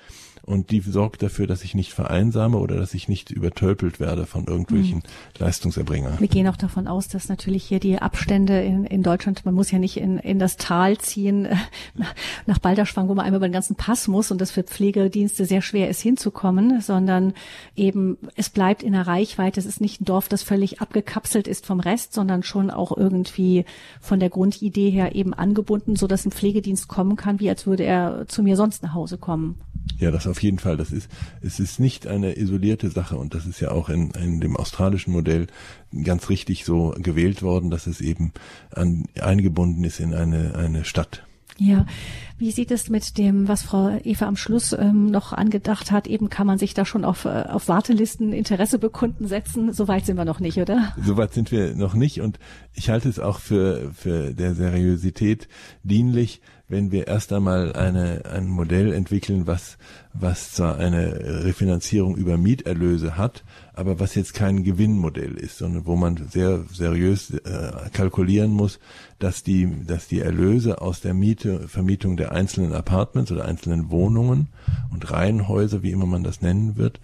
[0.43, 4.45] Und die sorgt dafür, dass ich nicht vereinsame oder dass ich nicht übertölpelt werde von
[4.45, 5.03] irgendwelchen mhm.
[5.37, 6.19] Leistungserbringern.
[6.19, 9.69] Wir gehen auch davon aus, dass natürlich hier die Abstände in, in Deutschland, man muss
[9.69, 11.55] ja nicht in, in das Tal ziehen, äh,
[12.47, 15.61] nach Balderschwang, wo man einmal über den ganzen Pass muss und das für Pflegedienste sehr
[15.61, 17.33] schwer ist hinzukommen, sondern
[17.75, 19.59] eben es bleibt in der Reichweite.
[19.59, 23.65] Es ist nicht ein Dorf, das völlig abgekapselt ist vom Rest, sondern schon auch irgendwie
[23.99, 27.83] von der Grundidee her eben angebunden, so dass ein Pflegedienst kommen kann, wie als würde
[27.83, 29.61] er zu mir sonst nach Hause kommen.
[30.01, 30.77] Ja, das auf jeden Fall.
[30.77, 31.09] Das ist,
[31.41, 35.13] es ist nicht eine isolierte Sache und das ist ja auch in, in dem australischen
[35.13, 35.45] Modell
[36.03, 38.33] ganz richtig so gewählt worden, dass es eben
[38.71, 41.23] an, eingebunden ist in eine, eine Stadt.
[41.57, 41.85] Ja,
[42.39, 46.07] wie sieht es mit dem, was Frau Eva am Schluss ähm, noch angedacht hat?
[46.07, 49.71] Eben kann man sich da schon auf, äh, auf Wartelisten Interesse bekunden setzen.
[49.71, 50.95] Soweit sind wir noch nicht, oder?
[50.99, 52.39] Soweit sind wir noch nicht und
[52.73, 55.47] ich halte es auch für, für der Seriosität
[55.83, 56.41] dienlich,
[56.71, 59.77] wenn wir erst einmal eine, ein Modell entwickeln, was,
[60.13, 63.43] was zwar eine Refinanzierung über Mieterlöse hat,
[63.73, 68.79] aber was jetzt kein Gewinnmodell ist, sondern wo man sehr seriös äh, kalkulieren muss,
[69.19, 74.47] dass die, dass die Erlöse aus der Miete, Vermietung der einzelnen Apartments oder einzelnen Wohnungen
[74.93, 77.01] und Reihenhäuser, wie immer man das nennen wird,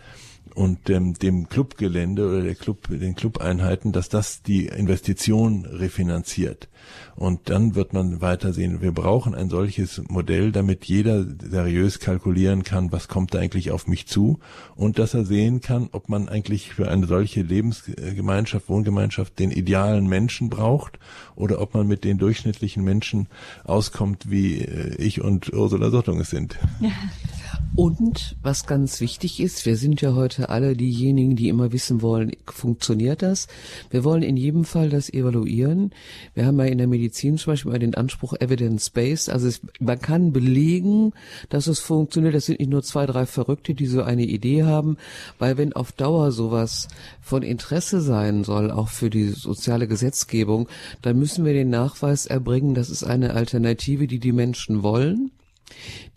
[0.57, 6.67] und ähm, dem Clubgelände oder der Club, den Clubeinheiten, dass das die Investition refinanziert.
[7.15, 12.63] Und dann wird man weiter sehen, wir brauchen ein solches Modell, damit jeder seriös kalkulieren
[12.63, 14.39] kann, was kommt da eigentlich auf mich zu
[14.75, 20.07] und dass er sehen kann, ob man eigentlich für eine solche Lebensgemeinschaft, Wohngemeinschaft den idealen
[20.07, 20.97] Menschen braucht
[21.35, 23.27] oder ob man mit den durchschnittlichen Menschen
[23.63, 26.57] auskommt, wie äh, ich und Ursula Sottung es sind.
[26.79, 26.89] Ja.
[27.77, 32.31] Und was ganz wichtig ist, wir sind ja heute alle diejenigen, die immer wissen wollen,
[32.47, 33.47] funktioniert das?
[33.91, 35.91] Wir wollen in jedem Fall das evaluieren.
[36.33, 39.29] Wir haben ja in der Medizin zum Beispiel mal den Anspruch Evidence-Based.
[39.29, 41.13] Also es, man kann belegen,
[41.49, 42.33] dass es funktioniert.
[42.33, 44.97] Das sind nicht nur zwei, drei Verrückte, die so eine Idee haben,
[45.37, 46.87] weil wenn auf Dauer sowas
[47.21, 50.67] von Interesse sein soll, auch für die soziale Gesetzgebung,
[51.03, 55.29] dann müssen wir den Nachweis erbringen, das ist eine Alternative, die die Menschen wollen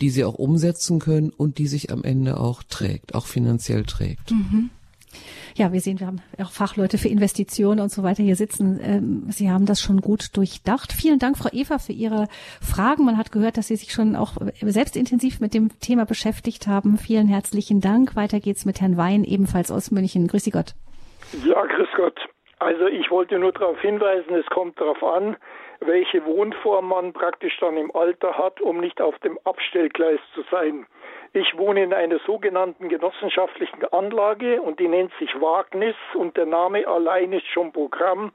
[0.00, 4.30] die sie auch umsetzen können und die sich am Ende auch trägt, auch finanziell trägt.
[4.30, 4.70] Mhm.
[5.54, 8.78] Ja, wir sehen, wir haben auch Fachleute für Investitionen und so weiter hier sitzen.
[8.82, 10.92] Ähm, sie haben das schon gut durchdacht.
[10.92, 12.28] Vielen Dank, Frau Eva, für Ihre
[12.62, 13.04] Fragen.
[13.04, 16.96] Man hat gehört, dass Sie sich schon auch selbst intensiv mit dem Thema beschäftigt haben.
[16.96, 18.14] Vielen herzlichen Dank.
[18.14, 20.28] Weiter geht's mit Herrn Wein, ebenfalls aus München.
[20.28, 20.74] Grüße Gott.
[21.44, 22.18] Ja, grüß Gott.
[22.58, 25.36] Also ich wollte nur darauf hinweisen, es kommt darauf an,
[25.80, 30.86] welche Wohnform man praktisch dann im Alter hat, um nicht auf dem Abstellgleis zu sein.
[31.32, 36.86] Ich wohne in einer sogenannten genossenschaftlichen Anlage und die nennt sich Wagnis und der Name
[36.88, 38.32] allein ist schon Programm.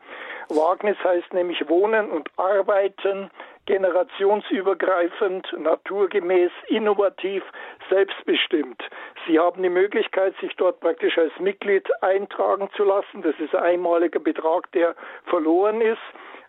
[0.48, 3.30] Wagnis heißt nämlich Wohnen und Arbeiten
[3.66, 7.44] generationsübergreifend, naturgemäß, innovativ,
[7.90, 8.82] selbstbestimmt.
[9.28, 13.24] Sie haben die Möglichkeit, sich dort praktisch als Mitglied eintragen zu lassen.
[13.24, 16.02] Das ist ein einmaliger Betrag, der verloren ist.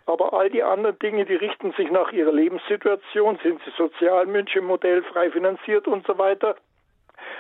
[0.07, 5.31] Aber all die anderen Dinge, die richten sich nach ihrer Lebenssituation, sind sie Sozialmünchen-Modell, frei
[5.31, 6.57] finanziert und so weiter.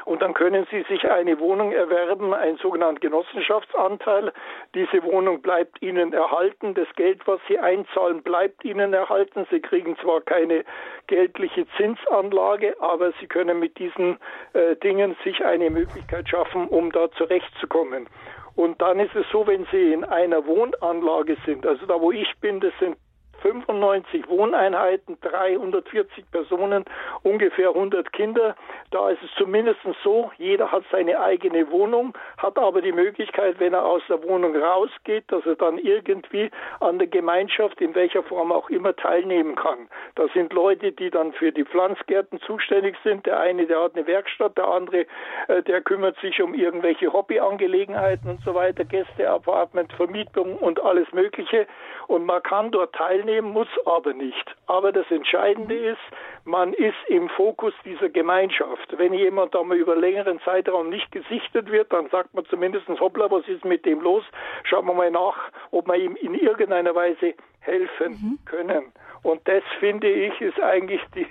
[0.05, 4.33] Und dann können Sie sich eine Wohnung erwerben, einen sogenannten Genossenschaftsanteil.
[4.75, 6.75] Diese Wohnung bleibt Ihnen erhalten.
[6.75, 9.47] Das Geld, was Sie einzahlen, bleibt Ihnen erhalten.
[9.51, 10.64] Sie kriegen zwar keine
[11.09, 14.19] geldliche Zinsanlage, aber Sie können mit diesen
[14.53, 18.09] äh, Dingen sich eine Möglichkeit schaffen, um da zurechtzukommen.
[18.57, 22.29] Und dann ist es so, wenn Sie in einer Wohnanlage sind, also da wo ich
[22.41, 22.97] bin, das sind
[23.43, 26.84] 95 Wohneinheiten, 340 Personen,
[27.22, 28.57] ungefähr 100 Kinder.
[28.91, 33.74] Da ist es zumindest so, jeder hat seine eigene Wohnung, hat aber die Möglichkeit, wenn
[33.74, 38.53] er aus der Wohnung rausgeht, dass er dann irgendwie an der Gemeinschaft in welcher Form
[38.53, 39.89] auch immer teilnehmen kann.
[40.14, 43.26] Da sind Leute, die dann für die Pflanzgärten zuständig sind.
[43.26, 45.07] Der eine, der hat eine Werkstatt, der andere,
[45.49, 51.12] äh, der kümmert sich um irgendwelche Hobbyangelegenheiten und so weiter, Gäste, Apartment, Vermietung und alles
[51.12, 51.66] Mögliche.
[52.07, 54.57] Und man kann dort teilnehmen teilnehmen, muss aber nicht.
[54.66, 55.85] Aber das Entscheidende mhm.
[55.85, 58.97] ist, man ist im Fokus dieser Gemeinschaft.
[58.97, 63.31] Wenn jemand da mal über längeren Zeitraum nicht gesichtet wird, dann sagt man zumindest, hoppla,
[63.31, 64.24] was ist mit dem los?
[64.64, 65.37] Schauen wir mal nach,
[65.70, 68.39] ob wir ihm in irgendeiner Weise helfen mhm.
[68.45, 68.93] können.
[69.22, 71.27] Und das finde ich ist eigentlich die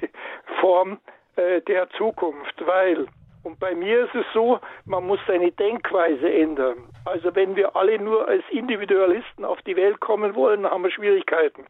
[0.60, 1.00] Form
[1.38, 3.08] äh, der Zukunft, weil
[3.44, 6.78] und bei mir ist es so, man muss seine Denkweise ändern.
[7.06, 11.66] Also wenn wir alle nur als Individualisten auf die Welt kommen wollen, haben wir Schwierigkeiten.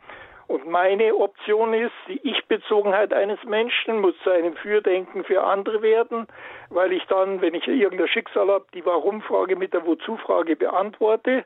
[0.47, 6.27] Und meine Option ist, die Ich-Bezogenheit eines Menschen muss zu einem Fürdenken für andere werden,
[6.69, 11.45] weil ich dann, wenn ich irgendein Schicksal habe, die Warum-Frage mit der Wozu-Frage beantworte.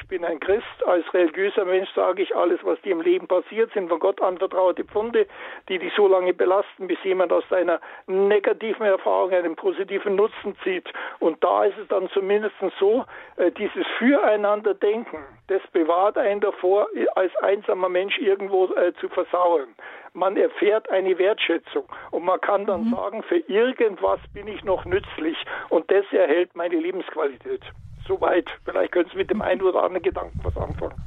[0.00, 0.64] Ich bin ein Christ.
[0.86, 4.84] Als religiöser Mensch sage ich, alles, was dir im Leben passiert, sind von Gott anvertraute
[4.84, 5.26] Pfunde,
[5.68, 10.88] die dich so lange belasten, bis jemand aus deiner negativen Erfahrung einen positiven Nutzen zieht.
[11.18, 13.04] Und da ist es dann zumindest so,
[13.36, 19.68] äh, dieses Füreinander-Denken, das bewahrt einen davor, als einsamer Mensch irgendwo äh, zu versauern.
[20.14, 22.94] Man erfährt eine Wertschätzung und man kann dann mhm.
[22.94, 25.36] sagen, für irgendwas bin ich noch nützlich
[25.68, 27.62] und das erhält meine Lebensqualität.
[28.10, 28.50] Soweit.
[28.64, 31.00] Vielleicht können Sie mit dem einen oder anderen Gedanken was anfangen.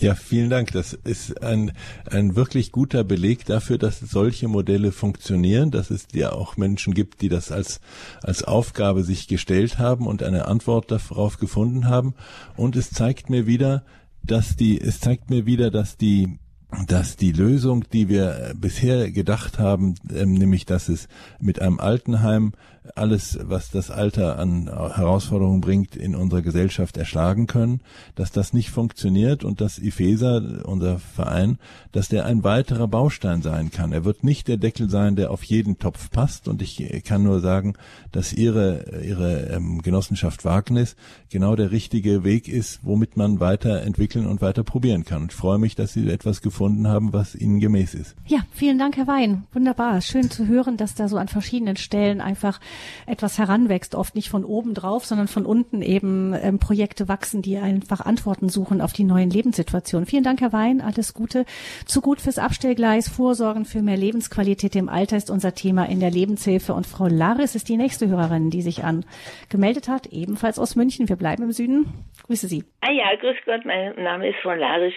[0.00, 0.70] Ja, vielen Dank.
[0.72, 1.72] Das ist ein,
[2.10, 7.22] ein wirklich guter Beleg dafür, dass solche Modelle funktionieren, dass es ja auch Menschen gibt,
[7.22, 7.80] die das als,
[8.22, 12.14] als Aufgabe sich gestellt haben und eine Antwort darauf gefunden haben.
[12.54, 13.82] Und es zeigt mir wieder,
[14.22, 16.38] dass die, es zeigt mir wieder, dass die
[16.86, 21.08] dass die Lösung, die wir bisher gedacht haben, ähm, nämlich dass es
[21.40, 22.52] mit einem Altenheim
[22.94, 27.80] alles, was das Alter an Herausforderungen bringt, in unserer Gesellschaft erschlagen können,
[28.14, 31.58] dass das nicht funktioniert und dass IFESA, unser Verein,
[31.92, 33.92] dass der ein weiterer Baustein sein kann.
[33.92, 37.40] Er wird nicht der Deckel sein, der auf jeden Topf passt und ich kann nur
[37.40, 37.74] sagen,
[38.12, 40.96] dass Ihre, Ihre ähm, Genossenschaft Wagnis
[41.30, 45.22] genau der richtige Weg ist, womit man weiterentwickeln und weiter probieren kann.
[45.22, 48.16] Und ich freue mich, dass Sie etwas gefunden haben, was Ihnen gemäß ist.
[48.26, 49.44] Ja, vielen Dank, Herr Wein.
[49.52, 50.00] Wunderbar.
[50.00, 52.60] Schön zu hören, dass da so an verschiedenen Stellen einfach
[53.06, 57.58] etwas heranwächst, oft nicht von oben drauf, sondern von unten eben ähm, Projekte wachsen, die
[57.58, 60.06] einfach Antworten suchen auf die neuen Lebenssituationen.
[60.06, 60.80] Vielen Dank, Herr Wein.
[60.80, 61.44] Alles Gute.
[61.86, 63.08] Zu gut fürs Abstellgleis.
[63.08, 66.74] Vorsorgen für mehr Lebensqualität im Alter ist unser Thema in der Lebenshilfe.
[66.74, 71.08] Und Frau Laris ist die nächste Hörerin, die sich angemeldet hat, ebenfalls aus München.
[71.08, 71.86] Wir bleiben im Süden.
[72.26, 72.64] Grüße Sie.
[72.80, 74.94] Ah ja, grüß Gott, mein Name ist Frau Larisch.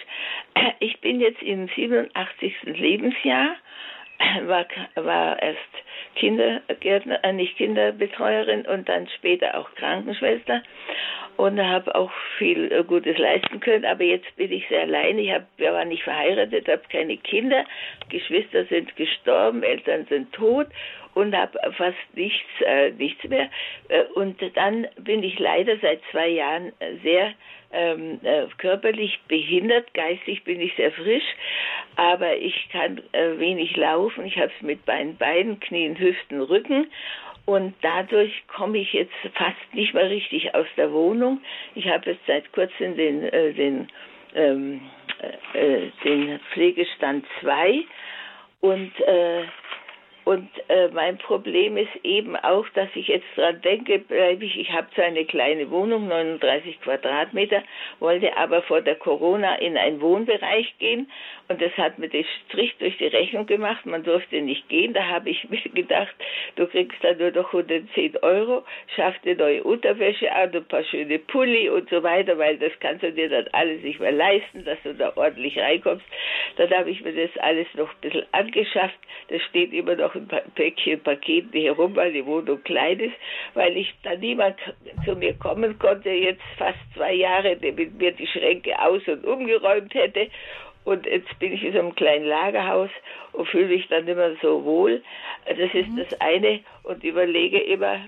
[0.80, 2.52] Ich bin jetzt im 87.
[2.64, 3.56] Lebensjahr
[4.46, 5.58] war, war erst
[6.14, 10.62] Kindergärtner, äh, nicht Kinderbetreuerin und dann später auch Krankenschwester
[11.36, 13.84] und habe auch viel äh, Gutes leisten können.
[13.84, 15.18] Aber jetzt bin ich sehr allein.
[15.18, 17.64] Ich hab, waren nicht verheiratet, habe keine Kinder,
[18.08, 20.68] Geschwister sind gestorben, Eltern sind tot
[21.14, 23.48] und habe fast nichts, äh, nichts mehr.
[23.88, 27.34] Äh, und dann bin ich leider seit zwei Jahren sehr
[27.72, 31.24] ähm, äh, körperlich behindert, geistig bin ich sehr frisch,
[31.96, 34.24] aber ich kann äh, wenig laufen.
[34.26, 36.86] Ich habe es mit meinen beiden Knien, Hüften, Rücken
[37.46, 41.40] und dadurch komme ich jetzt fast nicht mehr richtig aus der Wohnung.
[41.74, 43.88] Ich habe jetzt seit kurzem den, äh, den,
[44.34, 44.80] ähm,
[45.52, 47.84] äh, äh den Pflegestand 2
[48.60, 49.42] und äh,
[50.24, 54.72] und äh, mein Problem ist eben auch, dass ich jetzt dran denke, bleibe ich, ich
[54.72, 57.62] habe zwar eine kleine Wohnung, 39 Quadratmeter,
[58.00, 61.10] wollte aber vor der Corona in einen Wohnbereich gehen
[61.48, 64.94] und das hat mir den Strich durch die Rechnung gemacht, man durfte nicht gehen.
[64.94, 66.14] Da habe ich mir gedacht,
[66.56, 68.64] du kriegst da nur noch 110 Euro,
[68.96, 73.02] schaff dir neue Unterwäsche an, ein paar schöne Pulli und so weiter, weil das kannst
[73.02, 76.06] du dir dann alles nicht mehr leisten, dass du da ordentlich reinkommst.
[76.56, 78.98] Dann habe ich mir das alles noch ein bisschen angeschafft.
[79.28, 83.14] Das steht immer noch ein Päckchen Paketen herum, weil die Wohnung klein ist,
[83.54, 84.56] weil ich da niemand
[85.04, 89.24] zu mir kommen konnte, jetzt fast zwei Jahre, der mit mir die Schränke aus- und
[89.24, 90.28] umgeräumt hätte.
[90.84, 92.90] Und jetzt bin ich in so einem kleinen Lagerhaus
[93.32, 95.02] und fühle mich dann immer so wohl.
[95.46, 95.96] Das ist mhm.
[95.96, 98.00] das eine und überlege immer,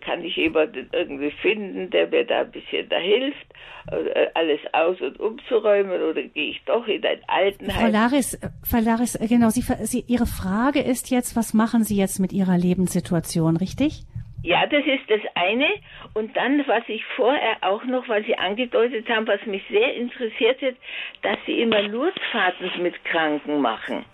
[0.00, 3.46] kann ich jemanden irgendwie finden, der mir da ein bisschen da hilft,
[3.90, 7.76] äh, alles aus- und umzuräumen oder gehe ich doch in ein Altenheim?
[7.76, 11.96] Frau Laris, äh, Frau Laris genau, Sie, Sie, Ihre Frage ist jetzt, was machen Sie
[11.96, 14.02] jetzt mit Ihrer Lebenssituation, richtig?
[14.42, 15.66] Ja, das ist das eine.
[16.14, 20.60] Und dann, was ich vorher auch noch, was Sie angedeutet haben, was mich sehr interessiert
[20.62, 20.74] hat,
[21.22, 24.04] dass Sie immer Lourdesfahrten mit Kranken machen.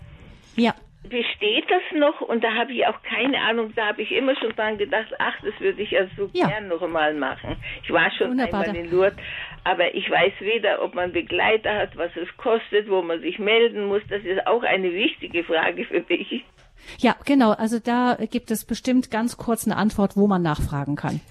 [0.55, 0.73] Ja.
[1.03, 2.21] Besteht das noch?
[2.21, 5.35] Und da habe ich auch keine Ahnung, da habe ich immer schon dran gedacht, ach,
[5.43, 6.47] das würde ich ja so ja.
[6.47, 7.57] gern noch einmal machen.
[7.83, 8.61] Ich war schon Wunderbar.
[8.61, 9.17] einmal in Lourdes,
[9.63, 13.87] aber ich weiß weder, ob man Begleiter hat, was es kostet, wo man sich melden
[13.87, 14.01] muss.
[14.09, 16.45] Das ist auch eine wichtige Frage für mich.
[16.99, 17.51] Ja, genau.
[17.51, 21.21] Also da gibt es bestimmt ganz kurz eine Antwort, wo man nachfragen kann.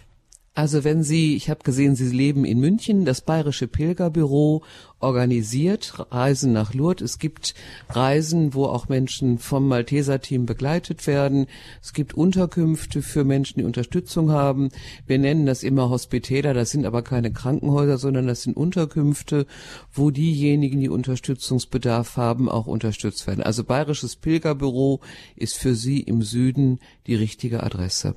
[0.55, 4.63] Also wenn Sie, ich habe gesehen, Sie leben in München, das Bayerische Pilgerbüro
[5.01, 7.13] organisiert Reisen nach Lourdes.
[7.13, 7.55] Es gibt
[7.89, 11.47] Reisen, wo auch Menschen vom Malteser-Team begleitet werden.
[11.81, 14.69] Es gibt Unterkünfte für Menschen, die Unterstützung haben.
[15.07, 19.47] Wir nennen das immer Hospitäler, das sind aber keine Krankenhäuser, sondern das sind Unterkünfte,
[19.91, 23.43] wo diejenigen, die Unterstützungsbedarf haben, auch unterstützt werden.
[23.43, 25.01] Also Bayerisches Pilgerbüro
[25.35, 28.17] ist für Sie im Süden die richtige Adresse.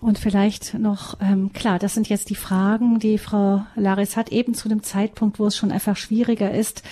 [0.00, 4.54] Und vielleicht noch, ähm, klar, das sind jetzt die Fragen, die Frau Laris hat, eben
[4.54, 6.82] zu dem Zeitpunkt, wo es schon einfach schwieriger ist.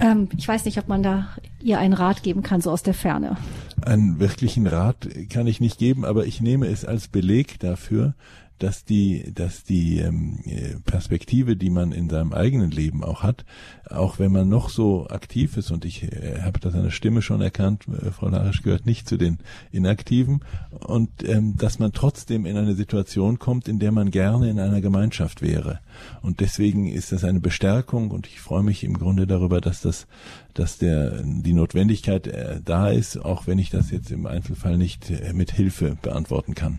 [0.00, 1.28] Ähm, ich weiß nicht, ob man da
[1.60, 3.36] ihr einen Rat geben kann, so aus der Ferne.
[3.84, 8.14] Einen wirklichen Rat kann ich nicht geben, aber ich nehme es als Beleg dafür,
[8.58, 10.40] dass die, dass die ähm,
[10.84, 13.44] Perspektive, die man in seinem eigenen Leben auch hat,
[13.88, 17.22] auch wenn man noch so aktiv ist, und ich äh, habe das an der Stimme
[17.22, 19.38] schon erkannt, äh, Frau Larisch gehört nicht zu den
[19.70, 20.40] Inaktiven,
[20.86, 24.80] und ähm, dass man trotzdem in eine Situation kommt, in der man gerne in einer
[24.80, 25.80] Gemeinschaft wäre.
[26.22, 30.06] Und deswegen ist das eine Bestärkung und ich freue mich im Grunde darüber, dass das,
[30.54, 35.10] dass der, die Notwendigkeit äh, da ist, auch wenn ich das jetzt im Einzelfall nicht
[35.10, 36.78] äh, mit Hilfe beantworten kann.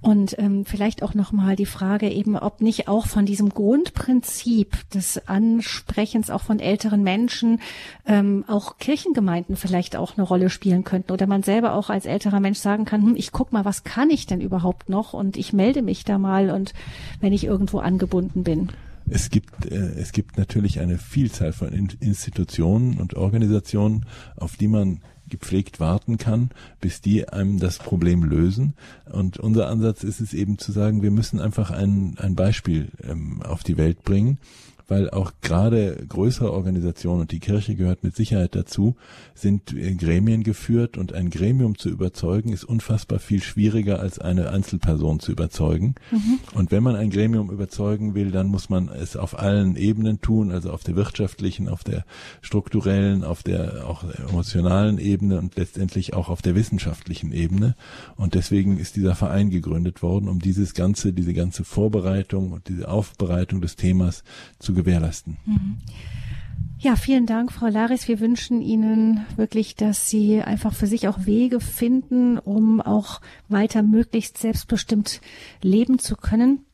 [0.00, 5.26] Und ähm, vielleicht auch nochmal die Frage eben, ob nicht auch von diesem Grundprinzip des
[5.26, 7.60] Ansprechens auch von älteren Menschen
[8.06, 12.40] ähm, auch Kirchengemeinden vielleicht auch eine Rolle spielen könnten oder man selber auch als älterer
[12.40, 15.52] Mensch sagen kann, hm, ich guck mal, was kann ich denn überhaupt noch und ich
[15.52, 16.74] melde mich da mal und
[17.20, 18.70] wenn ich irgendwo angebunden bin.
[19.10, 24.04] Es gibt, äh, es gibt natürlich eine Vielzahl von Institutionen und Organisationen,
[24.36, 26.50] auf die man gepflegt warten kann,
[26.80, 28.74] bis die einem das Problem lösen.
[29.10, 33.42] Und unser Ansatz ist es eben zu sagen, wir müssen einfach ein, ein Beispiel ähm,
[33.42, 34.38] auf die Welt bringen
[34.88, 38.96] weil auch gerade größere Organisationen, und die Kirche gehört mit Sicherheit dazu,
[39.34, 45.20] sind Gremien geführt und ein Gremium zu überzeugen ist unfassbar viel schwieriger als eine Einzelperson
[45.20, 45.94] zu überzeugen.
[46.10, 46.38] Mhm.
[46.54, 50.50] Und wenn man ein Gremium überzeugen will, dann muss man es auf allen Ebenen tun,
[50.50, 52.04] also auf der wirtschaftlichen, auf der
[52.40, 57.76] strukturellen, auf der auch emotionalen Ebene und letztendlich auch auf der wissenschaftlichen Ebene.
[58.16, 62.88] Und deswegen ist dieser Verein gegründet worden, um dieses ganze, diese ganze Vorbereitung und diese
[62.88, 64.24] Aufbereitung des Themas
[64.58, 65.36] zu gewährleisten.
[65.44, 65.78] Mhm.
[66.80, 68.06] Ja, vielen Dank, Frau Laris.
[68.06, 73.82] Wir wünschen Ihnen wirklich, dass Sie einfach für sich auch Wege finden, um auch weiter
[73.82, 75.20] möglichst selbstbestimmt
[75.60, 76.64] leben zu können.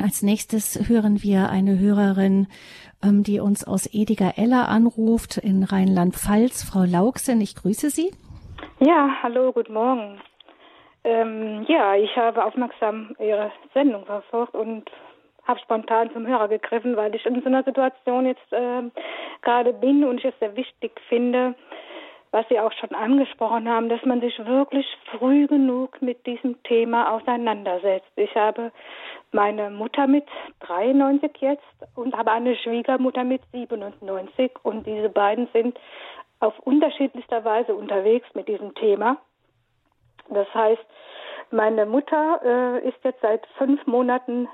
[0.00, 2.46] Als nächstes hören wir eine Hörerin,
[3.02, 6.62] ähm, die uns aus Ediger-Eller anruft in Rheinland-Pfalz.
[6.62, 8.12] Frau Lauksen, ich grüße Sie.
[8.78, 10.20] Ja, hallo, guten Morgen.
[11.02, 14.84] Ähm, ja, ich habe aufmerksam Ihre Sendung verfolgt und
[15.44, 18.82] habe spontan zum Hörer gegriffen, weil ich in so einer Situation jetzt äh,
[19.42, 21.54] gerade bin und ich es sehr wichtig finde,
[22.32, 27.12] was Sie auch schon angesprochen haben, dass man sich wirklich früh genug mit diesem Thema
[27.12, 28.10] auseinandersetzt.
[28.16, 28.70] Ich habe
[29.32, 30.26] meine Mutter mit
[30.60, 31.64] 93 jetzt
[31.96, 35.78] und habe eine Schwiegermutter mit 97 und diese beiden sind
[36.38, 39.18] auf unterschiedlichster Weise unterwegs mit diesem Thema.
[40.28, 40.84] Das heißt,
[41.50, 44.48] meine Mutter äh, ist jetzt seit fünf Monaten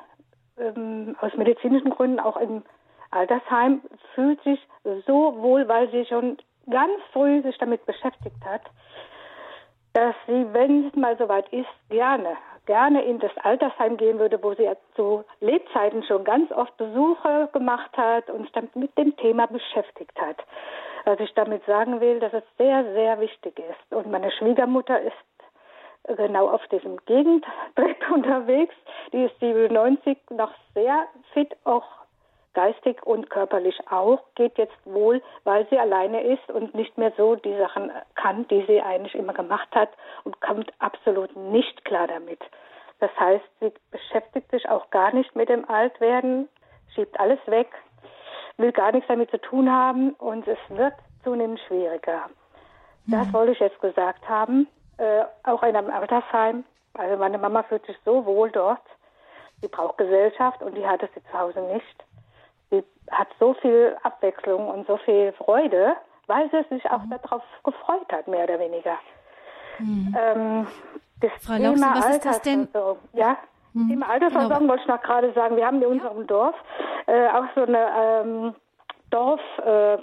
[0.59, 2.63] ähm, aus medizinischen Gründen auch im
[3.11, 3.83] Altersheim,
[4.15, 4.61] fühlt sich
[5.07, 6.39] so wohl, weil sie schon
[6.69, 8.63] ganz früh sich damit beschäftigt hat,
[9.93, 12.37] dass sie, wenn es mal soweit ist, gerne,
[12.67, 17.97] gerne in das Altersheim gehen würde, wo sie zu Lebzeiten schon ganz oft Besuche gemacht
[17.97, 20.37] hat und sich mit dem Thema beschäftigt hat.
[21.05, 23.95] Was ich damit sagen will, dass es sehr, sehr wichtig ist.
[23.95, 25.15] Und meine Schwiegermutter ist
[26.17, 28.75] genau auf diesem Gegentrip unterwegs.
[29.13, 31.85] Die ist 97, noch sehr fit, auch
[32.55, 37.37] geistig und körperlich auch, geht jetzt wohl, weil sie alleine ist und nicht mehr so
[37.37, 39.91] die Sachen kann, die sie eigentlich immer gemacht hat
[40.25, 42.41] und kommt absolut nicht klar damit.
[42.99, 46.49] Das heißt, sie beschäftigt sich auch gar nicht mit dem Altwerden,
[46.95, 47.69] schiebt alles weg,
[48.57, 50.95] will gar nichts damit zu tun haben und es wird
[51.25, 52.31] zunehmend schwieriger.
[53.07, 53.33] Das mhm.
[53.35, 54.67] wollte ich jetzt gesagt haben
[54.99, 56.65] äh, auch in einem Altersheim.
[56.95, 58.83] Also meine Mama fühlt sich so wohl dort.
[59.61, 62.05] Sie braucht Gesellschaft und die hatte sie zu Hause nicht.
[62.71, 65.95] Sie hat so viel Abwechslung und so viel Freude,
[66.27, 67.11] weil sie sich auch mhm.
[67.11, 68.99] darauf gefreut hat, mehr oder weniger.
[69.79, 70.17] Mhm.
[70.19, 70.67] Ähm,
[71.21, 72.69] das Frau Thema Lauchsen, was ist das denn?
[73.13, 73.37] Ja,
[73.73, 73.89] mhm.
[73.89, 74.71] Thema Altersversorgung genau.
[74.71, 75.57] wollte ich noch gerade sagen.
[75.57, 76.25] Wir haben in unserem ja.
[76.25, 76.55] Dorf
[77.07, 78.55] äh, auch so eine ähm,
[79.11, 79.99] Dorf, äh,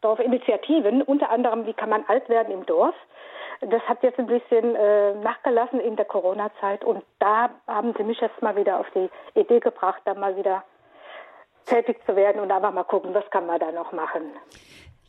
[0.00, 2.94] Dorfinitiativen, unter anderem, wie kann man alt werden im Dorf.
[3.60, 8.20] Das hat jetzt ein bisschen äh, nachgelassen in der Corona-Zeit und da haben sie mich
[8.20, 10.62] jetzt mal wieder auf die Idee gebracht, da mal wieder
[11.66, 14.22] tätig zu werden und einfach mal gucken, was kann man da noch machen.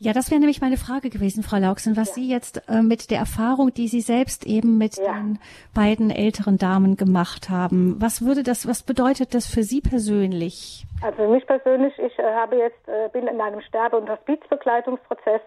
[0.02, 2.14] Ja, das wäre nämlich meine Frage gewesen, Frau Lauksen, was ja.
[2.14, 5.12] Sie jetzt äh, mit der Erfahrung, die Sie selbst eben mit ja.
[5.12, 5.38] den
[5.74, 10.86] beiden älteren Damen gemacht haben, was würde das, was bedeutet das für Sie persönlich?
[11.02, 15.42] Also für mich persönlich, ich äh, habe jetzt, äh, bin in einem Sterbe- und Hospizbegleitungsprozess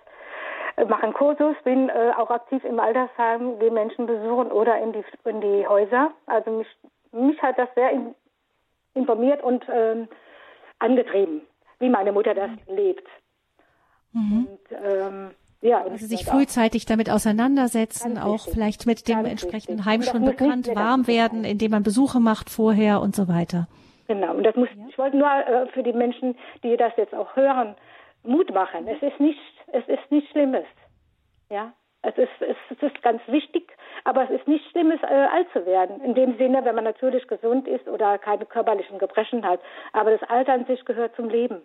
[0.87, 5.03] mache einen Kursus, bin äh, auch aktiv im Altersheim, gehe Menschen besuchen oder in die,
[5.25, 6.11] in die Häuser.
[6.25, 6.67] Also mich,
[7.11, 8.15] mich hat das sehr in,
[8.93, 10.07] informiert und ähm,
[10.79, 11.41] angetrieben,
[11.79, 12.75] wie meine Mutter das mhm.
[12.75, 13.07] lebt.
[14.13, 14.47] Mhm.
[14.47, 18.53] Und, ähm, ja, also sich frühzeitig damit auseinandersetzen, auch wichtig.
[18.53, 19.91] vielleicht mit dem entsprechenden wichtig.
[19.91, 23.67] Heim schon bekannt, warm werden, indem man Besuche macht vorher und so weiter.
[24.07, 24.85] Genau, und das muss, ja.
[24.89, 27.75] ich wollte nur äh, für die Menschen, die das jetzt auch hören,
[28.23, 28.87] Mut machen.
[28.87, 29.39] Es ist nicht,
[29.73, 30.65] es ist nichts Schlimmes.
[31.49, 31.73] Ja.
[32.05, 33.71] Es ist, es ist ganz wichtig,
[34.03, 36.01] aber es ist nicht schlimm, es, äh, alt zu werden.
[36.01, 39.61] In dem Sinne, wenn man natürlich gesund ist oder keine körperlichen Gebrechen hat.
[39.93, 41.61] Aber das Alter an sich gehört zum Leben.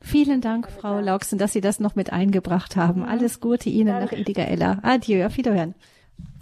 [0.00, 3.04] Vielen Dank, Frau Lauksen, dass Sie das noch mit eingebracht haben.
[3.04, 4.04] Alles Gute Ihnen Danke.
[4.04, 4.78] nach Ediger Ella.
[4.82, 5.74] Adieu, auf Wiederhören.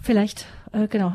[0.01, 1.13] Vielleicht, äh, genau,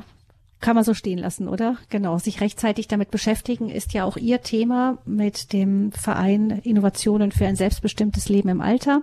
[0.61, 1.76] kann man so stehen lassen, oder?
[1.90, 7.46] Genau, sich rechtzeitig damit beschäftigen ist ja auch Ihr Thema mit dem Verein Innovationen für
[7.46, 9.02] ein selbstbestimmtes Leben im Alter,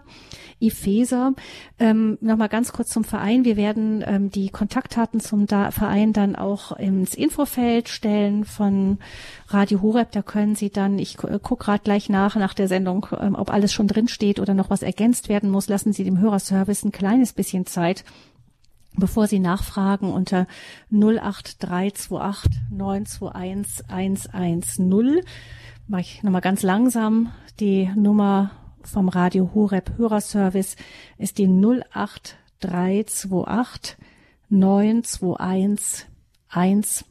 [0.60, 1.34] IFESA.
[1.78, 3.46] Ähm, Nochmal ganz kurz zum Verein.
[3.46, 8.98] Wir werden ähm, die Kontaktdaten zum da Verein dann auch ins Infofeld stellen von
[9.50, 10.12] Radio Horeb.
[10.12, 13.72] Da können Sie dann, ich gucke gerade gleich nach, nach der Sendung, ähm, ob alles
[13.72, 15.70] schon drin steht oder noch was ergänzt werden muss.
[15.70, 18.04] Lassen Sie dem Hörerservice ein kleines bisschen Zeit
[18.96, 20.48] bevor Sie nachfragen unter
[20.92, 25.22] 08328 921 110.
[25.88, 27.32] Mache ich nochmal ganz langsam.
[27.60, 28.50] Die Nummer
[28.84, 30.78] vom Radio Horeb Hörerservice
[31.18, 33.98] ist die 08328
[34.50, 36.08] 921
[36.50, 37.04] 110.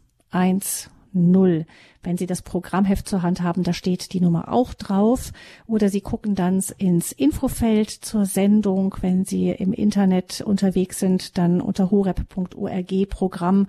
[1.14, 5.32] Wenn Sie das Programmheft zur Hand haben, da steht die Nummer auch drauf.
[5.66, 8.94] Oder Sie gucken dann ins Infofeld zur Sendung.
[9.00, 13.66] Wenn Sie im Internet unterwegs sind, dann unter horep.org Programm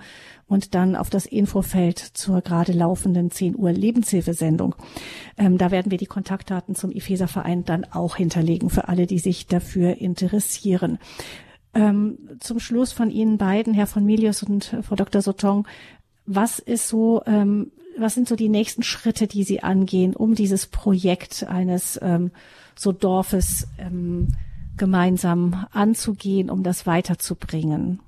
[0.47, 4.75] und dann auf das Infofeld zur gerade laufenden 10 Uhr Lebenshilfesendung.
[5.37, 9.47] Ähm, da werden wir die Kontaktdaten zum IFESA-Verein dann auch hinterlegen für alle, die sich
[9.47, 10.99] dafür interessieren.
[11.75, 15.21] Ähm, zum Schluss von Ihnen beiden, Herr von Milius und Frau Dr.
[15.21, 15.67] Sotong,
[16.25, 20.65] was ist so ähm, was sind so die nächsten Schritte, die Sie angehen, um dieses
[20.65, 22.31] Projekt eines ähm,
[22.75, 24.29] so Dorfes ähm,
[24.77, 27.99] gemeinsam anzugehen, um das weiterzubringen?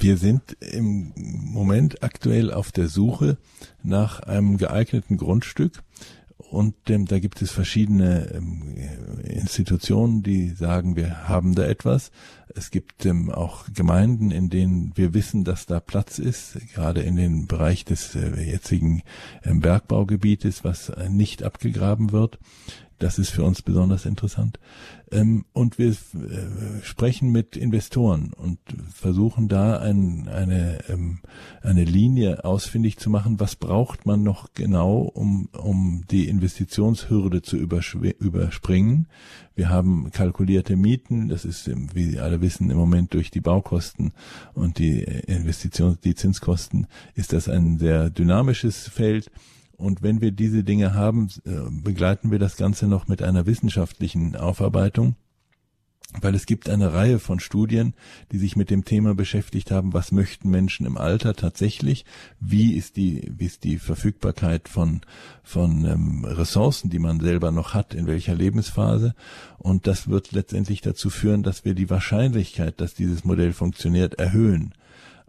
[0.00, 3.38] Wir sind im Moment aktuell auf der Suche
[3.82, 5.82] nach einem geeigneten Grundstück
[6.52, 8.76] und ähm, da gibt es verschiedene ähm,
[9.24, 12.10] Institutionen, die sagen, wir haben da etwas.
[12.54, 17.16] Es gibt ähm, auch Gemeinden, in denen wir wissen, dass da Platz ist, gerade in
[17.16, 19.02] den Bereich des äh, jetzigen
[19.44, 22.38] ähm, Bergbaugebietes, was äh, nicht abgegraben wird.
[23.02, 24.60] Das ist für uns besonders interessant.
[25.10, 25.94] Ähm, und wir äh,
[26.84, 28.60] sprechen mit Investoren und
[28.94, 31.18] versuchen da ein, eine, ähm,
[31.62, 33.40] eine Linie ausfindig zu machen.
[33.40, 39.08] Was braucht man noch genau, um, um die Investitionshürde zu überspringen?
[39.56, 41.28] Wir haben kalkulierte Mieten.
[41.28, 44.12] Das ist, ähm, wie Sie alle wissen, im Moment durch die Baukosten
[44.54, 46.86] und die Investitions-, die Zinskosten
[47.16, 49.28] ist das ein sehr dynamisches Feld.
[49.82, 54.36] Und wenn wir diese Dinge haben, äh, begleiten wir das Ganze noch mit einer wissenschaftlichen
[54.36, 55.16] Aufarbeitung
[56.20, 57.94] weil es gibt eine Reihe von Studien,
[58.32, 62.04] die sich mit dem Thema beschäftigt haben, was möchten Menschen im Alter tatsächlich,
[62.38, 65.00] wie ist die, wie ist die Verfügbarkeit von,
[65.42, 69.14] von ähm, Ressourcen, die man selber noch hat, in welcher Lebensphase.
[69.56, 74.74] Und das wird letztendlich dazu führen, dass wir die Wahrscheinlichkeit, dass dieses Modell funktioniert, erhöhen.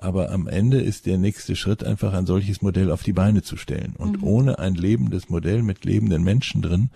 [0.04, 3.56] Aber am Ende ist der nächste Schritt einfach ein solches Modell auf die Beine zu
[3.56, 3.93] stellen.
[3.97, 4.28] Und mhm.
[4.28, 6.89] ohne ein lebendes Modell mit lebenden Menschen drin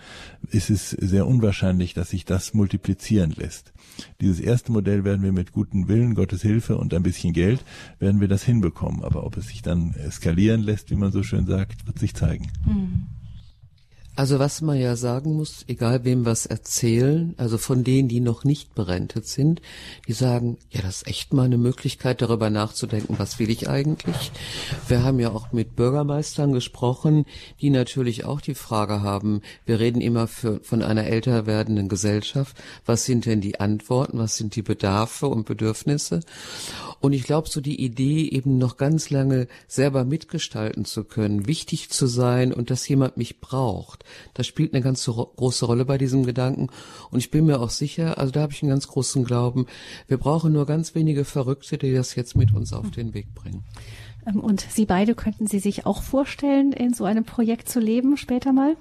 [0.50, 3.72] ist es sehr unwahrscheinlich, dass sich das multiplizieren lässt.
[4.20, 7.64] Dieses erste Modell werden wir mit gutem Willen, Gottes Hilfe und ein bisschen Geld
[7.98, 9.02] werden wir das hinbekommen.
[9.02, 12.48] Aber ob es sich dann skalieren lässt, wie man so schön sagt, wird sich zeigen.
[12.66, 13.06] Mhm.
[14.18, 18.42] Also was man ja sagen muss, egal wem was erzählen, also von denen, die noch
[18.42, 19.62] nicht berentet sind,
[20.08, 24.32] die sagen, ja, das ist echt mal eine Möglichkeit, darüber nachzudenken, was will ich eigentlich.
[24.88, 27.26] Wir haben ja auch mit Bürgermeistern gesprochen,
[27.60, 32.56] die natürlich auch die Frage haben, wir reden immer für, von einer älter werdenden Gesellschaft,
[32.84, 36.22] was sind denn die Antworten, was sind die Bedarfe und Bedürfnisse?
[36.98, 41.90] Und ich glaube, so die Idee, eben noch ganz lange selber mitgestalten zu können, wichtig
[41.90, 44.04] zu sein und dass jemand mich braucht,
[44.34, 46.68] das spielt eine ganz große Rolle bei diesem Gedanken.
[47.10, 49.66] Und ich bin mir auch sicher, also da habe ich einen ganz großen Glauben,
[50.06, 53.64] wir brauchen nur ganz wenige Verrückte, die das jetzt mit uns auf den Weg bringen.
[54.26, 58.16] Ähm, und Sie beide könnten Sie sich auch vorstellen, in so einem Projekt zu leben
[58.16, 58.76] später mal?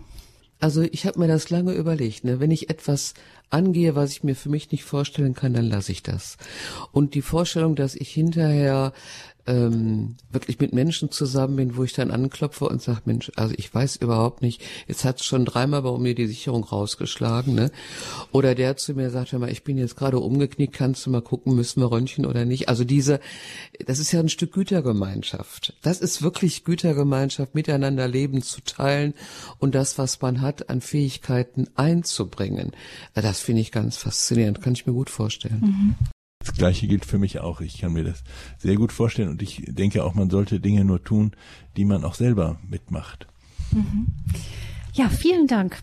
[0.60, 2.24] Also ich habe mir das lange überlegt.
[2.24, 2.40] Ne?
[2.40, 3.14] Wenn ich etwas
[3.50, 6.38] angehe, was ich mir für mich nicht vorstellen kann, dann lasse ich das.
[6.92, 8.92] Und die Vorstellung, dass ich hinterher
[9.48, 13.74] ähm, wirklich mit Menschen zusammen bin, wo ich dann anklopfe und sage, Mensch, also ich
[13.74, 17.72] weiß überhaupt nicht, jetzt hat es schon dreimal bei mir die Sicherung rausgeschlagen, ne?
[18.32, 21.22] Oder der zu mir sagt, hör mal, ich bin jetzt gerade umgeknickt, kannst du mal
[21.22, 22.70] gucken, müssen wir röntgen oder nicht?
[22.70, 23.20] Also diese,
[23.86, 25.76] das ist ja ein Stück Gütergemeinschaft.
[25.82, 29.14] Das ist wirklich Gütergemeinschaft, miteinander Leben zu teilen
[29.60, 32.72] und das, was man hat, an Fähigkeiten einzubringen.
[33.14, 35.60] Das finde ich ganz faszinierend, kann ich mir gut vorstellen.
[35.62, 35.96] Mhm.
[36.48, 37.62] Das Gleiche gilt für mich auch.
[37.62, 38.24] Ich kann mir das
[38.58, 41.32] sehr gut vorstellen und ich denke auch, man sollte Dinge nur tun,
[41.76, 43.28] die man auch selber mitmacht.
[43.72, 44.08] Mhm.
[44.94, 45.80] Ja, vielen Dank.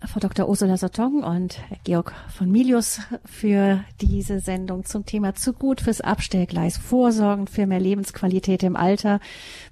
[0.00, 0.48] Frau Dr.
[0.48, 6.76] Ursula Sotong und Georg von Milius für diese Sendung zum Thema zu gut fürs Abstellgleis,
[6.76, 9.20] Vorsorgen für mehr Lebensqualität im Alter.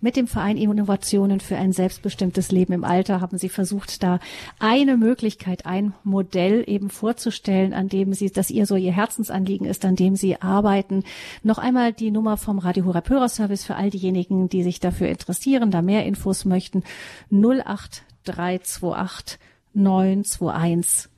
[0.00, 4.20] Mit dem Verein Innovationen für ein selbstbestimmtes Leben im Alter haben Sie versucht, da
[4.58, 9.84] eine Möglichkeit, ein Modell eben vorzustellen, an dem Sie, dass ihr so Ihr Herzensanliegen ist,
[9.84, 11.04] an dem Sie arbeiten.
[11.42, 15.70] Noch einmal die Nummer vom Radio Horeb Hörerservice für all diejenigen, die sich dafür interessieren,
[15.70, 16.82] da mehr Infos möchten.
[17.30, 19.38] 08328
[19.74, 21.08] 921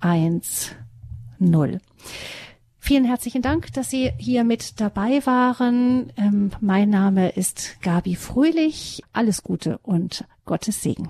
[0.00, 1.80] 110.
[2.78, 6.12] Vielen herzlichen Dank, dass Sie hier mit dabei waren.
[6.18, 9.02] Ähm, mein Name ist Gabi Fröhlich.
[9.14, 11.08] Alles Gute und Gottes Segen.